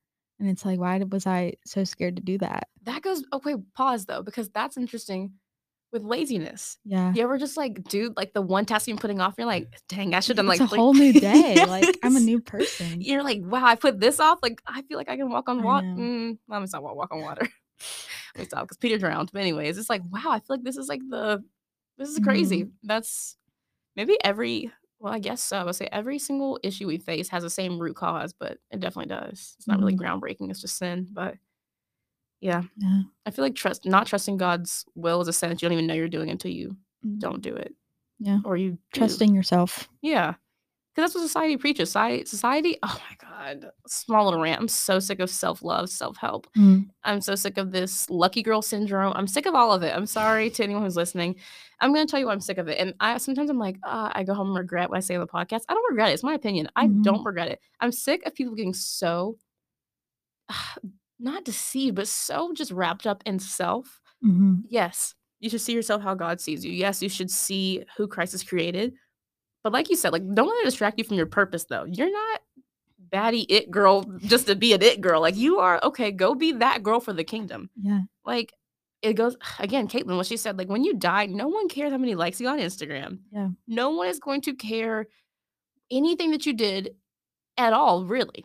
And 0.40 0.48
it's 0.48 0.64
like, 0.64 0.78
why 0.80 0.98
was 0.98 1.26
I 1.26 1.54
so 1.64 1.84
scared 1.84 2.16
to 2.16 2.22
do 2.22 2.38
that? 2.38 2.68
That 2.84 3.02
goes 3.02 3.24
okay, 3.32 3.54
pause 3.74 4.04
though, 4.06 4.22
because 4.22 4.48
that's 4.50 4.76
interesting 4.76 5.32
with 5.92 6.02
laziness. 6.02 6.76
Yeah. 6.84 7.12
You 7.14 7.22
ever 7.22 7.38
just 7.38 7.56
like, 7.56 7.84
dude, 7.84 8.16
like 8.16 8.32
the 8.32 8.42
one 8.42 8.64
task 8.64 8.88
you're 8.88 8.96
putting 8.96 9.20
off, 9.20 9.34
you're 9.38 9.46
like, 9.46 9.68
dang, 9.88 10.12
I 10.14 10.18
should 10.20 10.36
have 10.38 10.46
like 10.46 10.58
a 10.60 10.64
like- 10.64 10.72
whole 10.74 10.92
new 10.92 11.12
day. 11.20 11.64
Like 11.66 11.98
I'm 12.02 12.16
a 12.16 12.20
new 12.20 12.40
person. 12.40 13.00
You're 13.00 13.22
like, 13.22 13.40
wow, 13.44 13.64
I 13.64 13.76
put 13.76 14.00
this 14.00 14.18
off. 14.18 14.40
Like, 14.42 14.60
I 14.66 14.82
feel 14.82 14.98
like 14.98 15.08
I 15.08 15.16
can 15.16 15.30
walk 15.30 15.48
on 15.48 15.62
water. 15.62 15.86
Mm, 15.86 16.38
me 16.48 16.66
stop 16.66 16.82
walk 16.82 17.12
on 17.12 17.20
water. 17.22 17.48
me 18.36 18.44
because 18.44 18.76
Peter 18.78 18.98
drowned. 18.98 19.30
But 19.32 19.40
anyways, 19.42 19.78
it's 19.78 19.90
like, 19.90 20.02
wow, 20.10 20.30
I 20.30 20.38
feel 20.38 20.56
like 20.56 20.64
this 20.64 20.76
is 20.76 20.88
like 20.88 21.00
the 21.08 21.42
this 21.98 22.08
is 22.08 22.18
crazy. 22.18 22.62
Mm-hmm. 22.64 22.86
That's 22.86 23.36
maybe 23.96 24.16
every 24.24 24.70
well, 25.00 25.12
I 25.12 25.18
guess 25.18 25.42
so. 25.42 25.58
I 25.58 25.64
would 25.64 25.74
say 25.74 25.88
every 25.92 26.18
single 26.18 26.58
issue 26.62 26.86
we 26.86 26.98
face 26.98 27.28
has 27.28 27.42
the 27.42 27.50
same 27.50 27.78
root 27.78 27.96
cause, 27.96 28.32
but 28.32 28.58
it 28.70 28.80
definitely 28.80 29.14
does. 29.14 29.54
It's 29.58 29.66
not 29.68 29.78
really 29.78 29.94
Mhm. 29.94 30.00
groundbreaking, 30.00 30.50
it's 30.50 30.60
just 30.60 30.78
sin. 30.78 31.06
But 31.12 31.36
yeah. 32.40 32.62
Yeah. 32.78 33.02
I 33.26 33.30
feel 33.30 33.44
like 33.44 33.54
trust 33.54 33.84
not 33.84 34.06
trusting 34.06 34.36
God's 34.36 34.84
will 34.94 35.20
is 35.20 35.28
a 35.28 35.32
sin 35.32 35.50
that 35.50 35.60
you 35.62 35.68
don't 35.68 35.74
even 35.74 35.86
know 35.86 35.94
you're 35.94 36.08
doing 36.08 36.30
until 36.30 36.50
you 36.50 36.76
Mm. 37.04 37.18
don't 37.18 37.42
do 37.42 37.54
it. 37.54 37.74
Yeah. 38.18 38.38
Or 38.44 38.56
you 38.56 38.72
do. 38.72 38.78
Trusting 38.92 39.34
yourself. 39.34 39.88
Yeah. 40.00 40.34
Because 40.94 41.08
that's 41.10 41.14
what 41.16 41.22
society 41.26 41.56
preaches. 41.56 41.88
Society, 41.88 42.24
society, 42.24 42.76
oh 42.84 43.00
my 43.10 43.16
God. 43.28 43.70
Small 43.88 44.26
little 44.26 44.40
rant. 44.40 44.60
I'm 44.60 44.68
so 44.68 45.00
sick 45.00 45.18
of 45.18 45.28
self 45.28 45.62
love, 45.62 45.90
self 45.90 46.16
help. 46.16 46.46
Mm. 46.56 46.88
I'm 47.02 47.20
so 47.20 47.34
sick 47.34 47.58
of 47.58 47.72
this 47.72 48.08
lucky 48.08 48.42
girl 48.42 48.62
syndrome. 48.62 49.12
I'm 49.16 49.26
sick 49.26 49.46
of 49.46 49.54
all 49.56 49.72
of 49.72 49.82
it. 49.82 49.92
I'm 49.94 50.06
sorry 50.06 50.50
to 50.50 50.62
anyone 50.62 50.84
who's 50.84 50.94
listening. 50.96 51.34
I'm 51.80 51.92
going 51.92 52.06
to 52.06 52.10
tell 52.10 52.20
you 52.20 52.26
why 52.26 52.32
I'm 52.32 52.40
sick 52.40 52.58
of 52.58 52.68
it. 52.68 52.78
And 52.78 52.94
I 53.00 53.18
sometimes 53.18 53.50
I'm 53.50 53.58
like, 53.58 53.76
uh, 53.84 54.10
I 54.14 54.22
go 54.22 54.34
home 54.34 54.48
and 54.48 54.56
regret 54.56 54.88
what 54.88 54.96
I 54.98 55.00
say 55.00 55.16
on 55.16 55.20
the 55.20 55.26
podcast. 55.26 55.62
I 55.68 55.74
don't 55.74 55.90
regret 55.90 56.10
it. 56.10 56.12
It's 56.12 56.22
my 56.22 56.34
opinion. 56.34 56.68
I 56.76 56.86
Mhm. 56.86 57.02
don't 57.02 57.24
regret 57.24 57.48
it. 57.48 57.60
I'm 57.80 57.90
sick 57.90 58.24
of 58.24 58.34
people 58.34 58.54
getting 58.54 58.72
so, 58.74 59.36
not 61.18 61.44
deceived, 61.44 61.96
but 61.96 62.08
so 62.08 62.52
just 62.52 62.70
wrapped 62.70 63.06
up 63.06 63.22
in 63.26 63.38
self 63.38 64.00
hmm 64.22 64.54
yes, 64.68 65.14
you 65.40 65.50
should 65.50 65.60
see 65.60 65.74
yourself 65.74 66.02
how 66.02 66.14
God 66.14 66.40
sees 66.40 66.64
you. 66.64 66.72
Yes, 66.72 67.02
you 67.02 67.08
should 67.10 67.30
see 67.30 67.84
who 67.96 68.06
Christ 68.08 68.32
has 68.32 68.42
created. 68.42 68.94
But 69.64 69.72
like 69.72 69.90
you 69.90 69.96
said, 69.96 70.12
like 70.12 70.22
don't 70.34 70.46
let 70.48 70.58
it 70.60 70.64
distract 70.66 70.98
you 70.98 71.04
from 71.04 71.16
your 71.16 71.26
purpose 71.26 71.64
though. 71.64 71.84
You're 71.84 72.12
not 72.12 72.40
baddie 73.12 73.46
it 73.48 73.70
girl 73.70 74.02
just 74.18 74.46
to 74.46 74.54
be 74.56 74.72
an 74.74 74.82
it 74.82 75.00
girl. 75.00 75.20
Like 75.20 75.36
you 75.36 75.58
are 75.58 75.80
okay, 75.82 76.10
go 76.12 76.34
be 76.34 76.52
that 76.52 76.82
girl 76.82 77.00
for 77.00 77.12
the 77.12 77.24
kingdom. 77.24 77.70
Yeah. 77.82 78.00
Like 78.24 78.52
it 79.02 79.14
goes 79.14 79.36
again, 79.58 79.88
Caitlin, 79.88 80.16
what 80.16 80.26
she 80.26 80.36
said, 80.36 80.58
like 80.58 80.68
when 80.68 80.84
you 80.84 80.94
die, 80.94 81.26
no 81.26 81.48
one 81.48 81.68
cares 81.68 81.90
how 81.92 81.98
many 81.98 82.14
likes 82.14 82.38
you 82.40 82.46
got 82.46 82.58
on 82.60 82.64
Instagram. 82.64 83.18
Yeah. 83.32 83.48
No 83.66 83.90
one 83.90 84.08
is 84.08 84.20
going 84.20 84.42
to 84.42 84.54
care 84.54 85.06
anything 85.90 86.30
that 86.32 86.44
you 86.46 86.52
did 86.52 86.94
at 87.56 87.72
all, 87.72 88.04
really. 88.04 88.44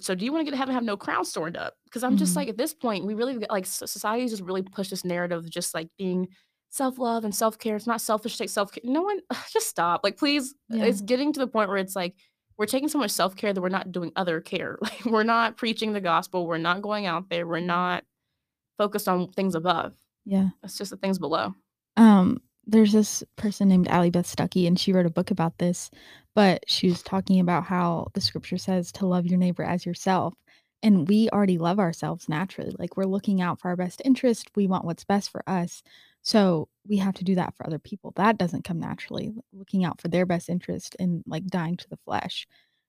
So 0.00 0.14
do 0.14 0.24
you 0.24 0.32
want 0.32 0.40
to 0.40 0.44
get 0.44 0.50
to 0.52 0.56
heaven 0.56 0.70
and 0.70 0.76
have 0.76 0.84
no 0.84 0.96
crown 0.96 1.24
stored 1.24 1.56
up? 1.56 1.74
Because 1.84 2.02
I'm 2.02 2.16
just 2.16 2.32
Mhm. 2.32 2.36
like 2.36 2.48
at 2.48 2.56
this 2.56 2.74
point, 2.74 3.04
we 3.06 3.14
really 3.14 3.38
like 3.50 3.64
so- 3.66 3.86
society 3.86 4.26
just 4.28 4.42
really 4.42 4.62
pushed 4.62 4.90
this 4.90 5.04
narrative 5.04 5.38
of 5.38 5.50
just 5.50 5.74
like 5.74 5.88
being 5.98 6.28
self-love 6.70 7.24
and 7.24 7.34
self-care. 7.34 7.76
It's 7.76 7.86
not 7.86 8.00
selfish 8.00 8.32
to 8.32 8.38
take 8.38 8.50
self-care. 8.50 8.82
No 8.84 9.02
one 9.02 9.20
just 9.52 9.68
stop. 9.68 10.00
Like 10.04 10.16
please, 10.16 10.54
Yeah. 10.68 10.84
it's 10.84 11.00
getting 11.00 11.32
to 11.32 11.40
the 11.40 11.46
point 11.46 11.68
where 11.68 11.78
it's 11.78 11.96
like 11.96 12.14
we're 12.56 12.66
taking 12.66 12.88
so 12.88 12.98
much 12.98 13.12
self-care 13.12 13.52
that 13.52 13.60
we're 13.60 13.68
not 13.68 13.92
doing 13.92 14.12
other 14.16 14.40
care. 14.40 14.78
Like 14.82 15.04
we're 15.04 15.22
not 15.22 15.56
preaching 15.56 15.92
the 15.92 16.00
gospel. 16.00 16.46
We're 16.46 16.58
not 16.58 16.82
going 16.82 17.06
out 17.06 17.28
there. 17.30 17.46
We're 17.46 17.60
not 17.60 18.04
focused 18.78 19.08
on 19.08 19.32
things 19.32 19.54
above. 19.54 19.94
Yeah. 20.24 20.48
It's 20.62 20.76
just 20.78 20.90
the 20.90 20.96
things 20.96 21.18
below. 21.18 21.54
Um, 21.96 22.40
there's 22.66 22.92
this 22.92 23.24
person 23.36 23.68
named 23.68 23.88
Allie 23.88 24.10
Beth 24.10 24.26
Stuckey, 24.26 24.66
and 24.66 24.78
she 24.78 24.92
wrote 24.92 25.06
a 25.06 25.10
book 25.10 25.30
about 25.30 25.56
this, 25.58 25.90
but 26.34 26.62
she 26.68 26.88
was 26.88 27.02
talking 27.02 27.40
about 27.40 27.64
how 27.64 28.08
the 28.12 28.20
scripture 28.20 28.58
says 28.58 28.92
to 28.92 29.06
love 29.06 29.26
your 29.26 29.38
neighbor 29.38 29.62
as 29.64 29.86
yourself. 29.86 30.34
And 30.82 31.08
we 31.08 31.28
already 31.30 31.58
love 31.58 31.78
ourselves 31.80 32.28
naturally. 32.28 32.74
Like 32.78 32.96
we're 32.96 33.04
looking 33.06 33.40
out 33.40 33.58
for 33.58 33.68
our 33.68 33.76
best 33.76 34.02
interest. 34.04 34.50
We 34.54 34.66
want 34.66 34.84
what's 34.84 35.02
best 35.04 35.30
for 35.30 35.42
us. 35.48 35.82
So 36.22 36.68
we 36.86 36.98
have 36.98 37.14
to 37.14 37.24
do 37.24 37.34
that 37.36 37.54
for 37.54 37.66
other 37.66 37.78
people. 37.78 38.12
That 38.16 38.38
doesn't 38.38 38.64
come 38.64 38.78
naturally, 38.78 39.32
looking 39.52 39.84
out 39.84 40.00
for 40.00 40.08
their 40.08 40.26
best 40.26 40.48
interest 40.48 40.96
and 40.98 41.22
like 41.26 41.46
dying 41.46 41.76
to 41.76 41.88
the 41.88 41.98
flesh. 41.98 42.46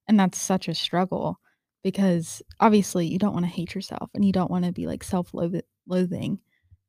And 0.07 0.19
that's 0.19 0.39
such 0.39 0.67
a 0.67 0.75
struggle 0.75 1.39
because 1.83 2.41
obviously 2.59 3.07
you 3.07 3.19
don't 3.19 3.33
want 3.33 3.45
to 3.45 3.51
hate 3.51 3.75
yourself 3.75 4.09
and 4.13 4.25
you 4.25 4.31
don't 4.31 4.51
want 4.51 4.65
to 4.65 4.71
be 4.71 4.87
like 4.87 5.03
self 5.03 5.31
loathing. 5.33 6.39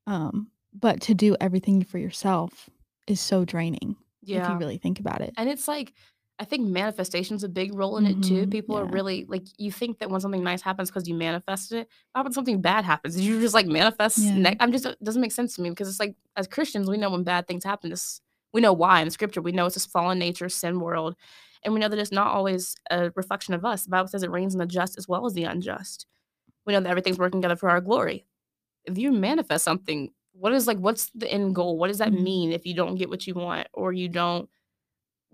Um, 0.06 0.48
but 0.72 1.00
to 1.02 1.14
do 1.14 1.36
everything 1.40 1.84
for 1.84 1.98
yourself 1.98 2.68
is 3.06 3.20
so 3.20 3.44
draining 3.44 3.96
yeah. 4.22 4.44
if 4.44 4.48
you 4.48 4.56
really 4.56 4.78
think 4.78 5.00
about 5.00 5.20
it. 5.20 5.34
And 5.36 5.48
it's 5.48 5.68
like, 5.68 5.92
I 6.40 6.44
think 6.44 6.66
manifestation's 6.66 7.44
a 7.44 7.48
big 7.50 7.74
role 7.74 7.98
in 7.98 8.06
it 8.06 8.22
too. 8.22 8.46
Mhm, 8.46 8.50
People 8.50 8.76
are 8.78 8.86
really 8.86 9.26
like, 9.28 9.44
you 9.58 9.70
think 9.70 9.98
that 9.98 10.08
when 10.10 10.20
something 10.22 10.42
nice 10.42 10.62
happens 10.62 10.88
because 10.90 11.06
you 11.06 11.14
manifested 11.14 11.80
it. 11.80 11.88
How 12.14 12.22
about 12.22 12.32
something 12.32 12.62
bad 12.62 12.84
happens? 12.84 13.14
Did 13.14 13.24
you 13.24 13.38
just 13.40 13.52
like 13.54 13.66
manifest? 13.66 14.18
Yeah. 14.18 14.38
Ne- 14.38 14.56
I'm 14.58 14.72
just, 14.72 14.86
it 14.86 14.96
doesn't 15.04 15.20
make 15.20 15.32
sense 15.32 15.54
to 15.56 15.62
me 15.62 15.68
because 15.68 15.88
it's 15.88 16.00
like, 16.00 16.16
as 16.36 16.46
Christians, 16.48 16.88
we 16.88 16.96
know 16.96 17.10
when 17.10 17.24
bad 17.24 17.46
things 17.46 17.62
happen. 17.62 17.90
This, 17.90 18.22
we 18.54 18.62
know 18.62 18.72
why 18.72 19.02
in 19.02 19.10
scripture. 19.10 19.42
We 19.42 19.52
know 19.52 19.66
it's 19.66 19.74
this 19.74 19.84
fallen 19.86 20.18
nature, 20.18 20.48
sin 20.48 20.80
world. 20.80 21.14
And 21.62 21.74
we 21.74 21.80
know 21.80 21.88
that 21.88 21.98
it's 21.98 22.10
not 22.10 22.28
always 22.28 22.74
a 22.90 23.10
reflection 23.14 23.52
of 23.52 23.64
us. 23.66 23.84
The 23.84 23.90
Bible 23.90 24.08
says 24.08 24.22
it 24.22 24.30
rains 24.30 24.54
in 24.54 24.58
the 24.60 24.66
just 24.66 24.96
as 24.96 25.06
well 25.06 25.26
as 25.26 25.34
the 25.34 25.44
unjust. 25.44 26.06
We 26.64 26.72
know 26.72 26.80
that 26.80 26.88
everything's 26.88 27.18
working 27.18 27.42
together 27.42 27.56
for 27.56 27.68
our 27.68 27.82
glory. 27.82 28.24
If 28.86 28.96
you 28.96 29.12
manifest 29.12 29.62
something, 29.64 30.10
what 30.32 30.54
is 30.54 30.66
like, 30.66 30.78
what's 30.78 31.10
the 31.14 31.30
end 31.30 31.54
goal? 31.54 31.76
What 31.76 31.88
does 31.88 31.98
that 31.98 32.12
Mhm. 32.12 32.22
mean 32.22 32.52
if 32.52 32.64
you 32.64 32.74
don't 32.74 32.94
get 32.96 33.10
what 33.10 33.26
you 33.26 33.34
want 33.34 33.68
or 33.74 33.92
you 33.92 34.08
don't? 34.08 34.48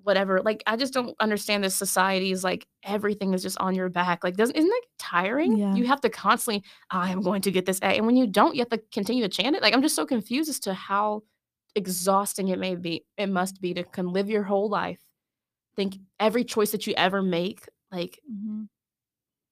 Whatever. 0.06 0.40
Like 0.40 0.62
I 0.66 0.76
just 0.76 0.94
don't 0.94 1.14
understand 1.20 1.62
this 1.64 1.74
society 1.74 2.30
is 2.32 2.42
like 2.44 2.66
everything 2.84 3.34
is 3.34 3.42
just 3.42 3.58
on 3.58 3.74
your 3.74 3.88
back. 3.88 4.24
Like 4.24 4.36
doesn't 4.36 4.56
isn't 4.56 4.68
that 4.70 4.82
tiring? 4.98 5.56
Yeah. 5.58 5.74
You 5.74 5.86
have 5.86 6.00
to 6.02 6.08
constantly, 6.08 6.62
I 6.90 7.10
am 7.10 7.20
going 7.22 7.42
to 7.42 7.50
get 7.50 7.66
this 7.66 7.80
A. 7.80 7.86
And 7.96 8.06
when 8.06 8.16
you 8.16 8.26
don't, 8.26 8.54
you 8.54 8.60
have 8.60 8.70
to 8.70 8.80
continue 8.92 9.22
to 9.22 9.28
chant 9.28 9.56
it. 9.56 9.62
Like 9.62 9.74
I'm 9.74 9.82
just 9.82 9.96
so 9.96 10.06
confused 10.06 10.48
as 10.48 10.60
to 10.60 10.74
how 10.74 11.22
exhausting 11.74 12.48
it 12.48 12.58
may 12.58 12.74
be, 12.76 13.04
it 13.18 13.26
must 13.28 13.60
be 13.60 13.74
to 13.74 13.82
can 13.84 14.12
live 14.12 14.30
your 14.30 14.44
whole 14.44 14.68
life. 14.70 15.00
Think 15.76 15.96
every 16.18 16.44
choice 16.44 16.70
that 16.72 16.86
you 16.86 16.94
ever 16.96 17.20
make, 17.22 17.68
like, 17.92 18.18
Mhm. 18.32 18.68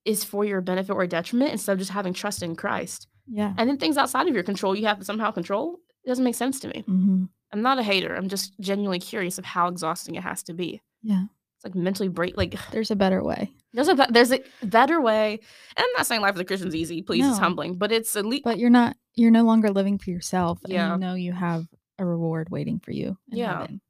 is 0.06 0.24
for 0.24 0.44
your 0.44 0.60
benefit 0.62 0.92
or 0.94 1.06
detriment 1.06 1.52
instead 1.52 1.72
of 1.72 1.78
just 1.78 1.90
having 1.90 2.14
trust 2.14 2.42
in 2.42 2.56
Christ. 2.56 3.08
Yeah. 3.26 3.52
And 3.58 3.68
then 3.68 3.76
things 3.78 3.96
outside 3.98 4.26
of 4.28 4.34
your 4.34 4.42
control 4.42 4.74
you 4.74 4.86
have 4.86 4.98
to 5.00 5.04
somehow 5.04 5.30
control. 5.32 5.80
It 6.04 6.08
doesn't 6.08 6.24
make 6.24 6.34
sense 6.34 6.60
to 6.60 6.68
me. 6.68 6.80
hmm 6.86 7.24
I'm 7.52 7.62
not 7.62 7.78
a 7.78 7.82
hater. 7.82 8.14
I'm 8.14 8.28
just 8.28 8.58
genuinely 8.60 8.98
curious 8.98 9.38
of 9.38 9.44
how 9.44 9.68
exhausting 9.68 10.14
it 10.16 10.22
has 10.22 10.42
to 10.44 10.54
be. 10.54 10.82
Yeah. 11.02 11.24
It's 11.56 11.64
like 11.64 11.74
mentally 11.74 12.08
break. 12.08 12.36
Like 12.36 12.56
There's 12.72 12.90
a 12.90 12.96
better 12.96 13.22
way. 13.22 13.52
there's 13.72 13.88
a 13.88 13.94
be- 13.94 14.06
there's 14.10 14.32
a 14.32 14.40
better 14.62 15.00
way. 15.00 15.34
And 15.76 15.84
I'm 15.84 15.92
not 15.96 16.06
saying 16.06 16.20
life 16.20 16.34
as 16.34 16.40
a 16.40 16.44
Christian's 16.44 16.74
easy. 16.74 17.02
Please, 17.02 17.26
it's 17.26 17.38
humbling, 17.38 17.74
but 17.76 17.92
it's 17.92 18.16
at 18.16 18.26
least 18.26 18.44
But 18.44 18.58
you're 18.58 18.70
not 18.70 18.96
you're 19.14 19.30
no 19.30 19.44
longer 19.44 19.70
living 19.70 19.98
for 19.98 20.10
yourself 20.10 20.58
Yeah. 20.66 20.92
and 20.94 21.00
you 21.02 21.06
know 21.08 21.14
you 21.14 21.32
have 21.32 21.66
a 21.98 22.04
reward 22.04 22.48
waiting 22.50 22.80
for 22.80 22.90
you 22.90 23.16
in 23.30 23.38
Yeah. 23.38 23.60
heaven. 23.60 23.80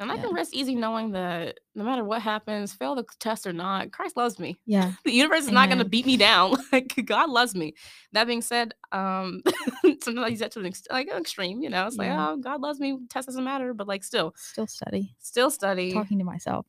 And 0.00 0.10
I 0.10 0.16
yeah. 0.16 0.22
can 0.22 0.34
rest 0.34 0.54
easy 0.54 0.74
knowing 0.74 1.12
that 1.12 1.60
no 1.74 1.84
matter 1.84 2.02
what 2.02 2.22
happens, 2.22 2.72
fail 2.72 2.94
the 2.94 3.04
test 3.20 3.46
or 3.46 3.52
not, 3.52 3.92
Christ 3.92 4.16
loves 4.16 4.38
me. 4.38 4.58
Yeah. 4.66 4.92
The 5.04 5.12
universe 5.12 5.42
is 5.42 5.50
not 5.50 5.68
going 5.68 5.78
to 5.78 5.84
beat 5.84 6.06
me 6.06 6.16
down. 6.16 6.56
Like 6.72 6.94
God 7.04 7.30
loves 7.30 7.54
me. 7.54 7.74
That 8.12 8.26
being 8.26 8.42
said, 8.42 8.74
um, 8.92 9.42
sometimes 10.02 10.18
I 10.18 10.28
use 10.28 10.38
that 10.38 10.52
to 10.52 10.60
an 10.60 10.66
ex- 10.66 10.82
like 10.90 11.08
an 11.08 11.18
extreme. 11.18 11.62
You 11.62 11.68
know, 11.70 11.86
it's 11.86 11.96
Yeah. 11.96 12.16
like 12.16 12.30
oh, 12.30 12.36
God 12.38 12.60
loves 12.60 12.78
me. 12.80 12.98
Test 13.08 13.26
doesn't 13.26 13.42
matter, 13.42 13.74
but 13.74 13.88
like 13.88 14.04
still, 14.04 14.34
Still 14.36 14.66
study. 14.66 15.14
still 15.18 15.50
study. 15.50 15.92
Talking 15.92 16.18
to 16.18 16.24
myself. 16.24 16.66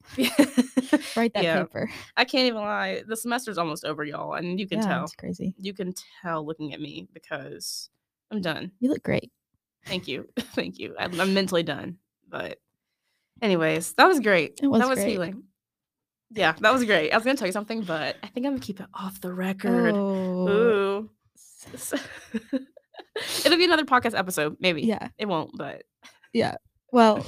Write 1.15 1.33
that 1.33 1.43
yeah, 1.43 1.63
paper. 1.63 1.89
I 2.17 2.25
can't 2.25 2.47
even 2.47 2.61
lie. 2.61 3.03
The 3.07 3.15
semester's 3.15 3.57
almost 3.57 3.85
over, 3.85 4.03
y'all, 4.03 4.33
and 4.33 4.59
you 4.59 4.67
can 4.67 4.79
yeah, 4.79 4.87
tell. 4.87 5.03
it's 5.03 5.15
crazy. 5.15 5.53
You 5.57 5.73
can 5.73 5.93
tell 6.21 6.45
looking 6.45 6.73
at 6.73 6.81
me 6.81 7.07
because 7.13 7.89
I'm 8.31 8.41
done. 8.41 8.71
You 8.79 8.89
look 8.89 9.03
great. 9.03 9.31
Thank 9.85 10.07
you. 10.07 10.27
Thank 10.55 10.79
you. 10.79 10.95
I'm, 10.97 11.19
I'm 11.19 11.33
mentally 11.33 11.63
done. 11.63 11.97
But, 12.27 12.59
anyways, 13.41 13.93
that 13.93 14.07
was 14.07 14.19
great. 14.19 14.59
Was 14.63 14.79
that 14.81 14.89
was 14.89 14.99
great. 14.99 15.09
healing. 15.11 15.43
Yeah, 16.33 16.53
that 16.61 16.71
was 16.73 16.85
great. 16.85 17.11
I 17.11 17.17
was 17.17 17.25
going 17.25 17.35
to 17.35 17.39
tell 17.39 17.47
you 17.47 17.51
something, 17.53 17.81
but 17.83 18.15
I 18.23 18.27
think 18.27 18.45
I'm 18.45 18.53
going 18.53 18.61
to 18.61 18.65
keep 18.65 18.79
it 18.79 18.85
off 18.93 19.19
the 19.19 19.33
record. 19.33 19.93
Oh. 19.95 20.47
Ooh. 20.47 21.09
It'll 23.45 23.57
be 23.57 23.65
another 23.65 23.83
podcast 23.85 24.17
episode, 24.17 24.55
maybe. 24.59 24.83
Yeah. 24.83 25.09
It 25.17 25.27
won't, 25.27 25.51
but 25.57 25.83
yeah. 26.33 26.55
Well, 26.91 27.25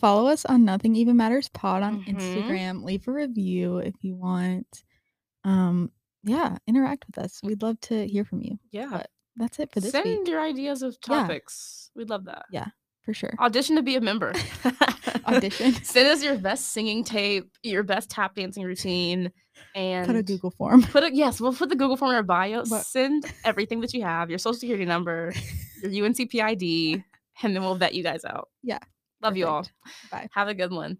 follow 0.00 0.28
us 0.28 0.44
on 0.46 0.64
Nothing 0.64 0.96
Even 0.96 1.16
Matters 1.16 1.48
Pod 1.50 1.82
on 1.82 2.02
Mhm. 2.02 2.16
Instagram. 2.18 2.82
Leave 2.84 3.06
a 3.06 3.12
review 3.12 3.78
if 3.78 3.94
you 4.02 4.16
want. 4.16 4.82
Um, 5.44 5.92
yeah, 6.24 6.56
interact 6.66 7.04
with 7.06 7.18
us. 7.18 7.40
We'd 7.42 7.62
love 7.62 7.78
to 7.82 8.06
hear 8.06 8.24
from 8.24 8.40
you. 8.42 8.58
yeah. 8.72 8.88
But 8.90 9.10
that's 9.36 9.58
it 9.58 9.70
for 9.72 9.80
this 9.80 9.92
Send 9.92 10.06
week 10.06 10.28
your 10.28 10.40
ideas 10.40 10.82
of 10.82 10.96
Yeah. 11.08 11.20
topics. 11.20 11.90
We'd 11.94 12.08
love 12.10 12.24
that. 12.24 12.46
For 13.06 13.14
sure. 13.14 13.32
Audition 13.38 13.76
to 13.76 13.82
be 13.82 13.96
a 13.96 14.00
member. 14.00 14.32
Audition. 15.26 15.72
Send 15.84 16.08
us 16.08 16.22
your 16.22 16.36
best 16.36 16.72
singing 16.72 17.04
tape, 17.04 17.48
your 17.62 17.82
best 17.84 18.10
tap 18.10 18.34
dancing 18.34 18.64
routine, 18.64 19.32
and 19.74 20.06
Put 20.06 20.16
a 20.16 20.22
Google 20.22 20.50
form. 20.50 20.82
Put 20.82 21.04
it. 21.04 21.14
Yes, 21.14 21.40
we'll 21.40 21.52
put 21.54 21.68
the 21.68 21.76
Google 21.76 21.96
form 21.96 22.10
in 22.10 22.16
our 22.16 22.22
bio. 22.24 22.64
But- 22.68 22.84
Send 22.84 23.24
everything 23.44 23.80
that 23.80 23.94
you 23.94 24.02
have, 24.02 24.28
your 24.28 24.38
social 24.40 24.58
security 24.58 24.84
number, 24.84 25.32
your 25.82 26.04
UNC 26.04 26.16
PID, 26.30 27.02
and 27.42 27.54
then 27.54 27.62
we'll 27.62 27.76
vet 27.76 27.94
you 27.94 28.02
guys 28.02 28.24
out. 28.24 28.48
Yeah, 28.64 28.78
Love 29.22 29.36
you 29.36 29.46
all. 29.46 29.66
Bye. 30.10 30.28
Have 30.32 30.48
a 30.48 30.54
good 30.54 30.72
one. 30.72 30.98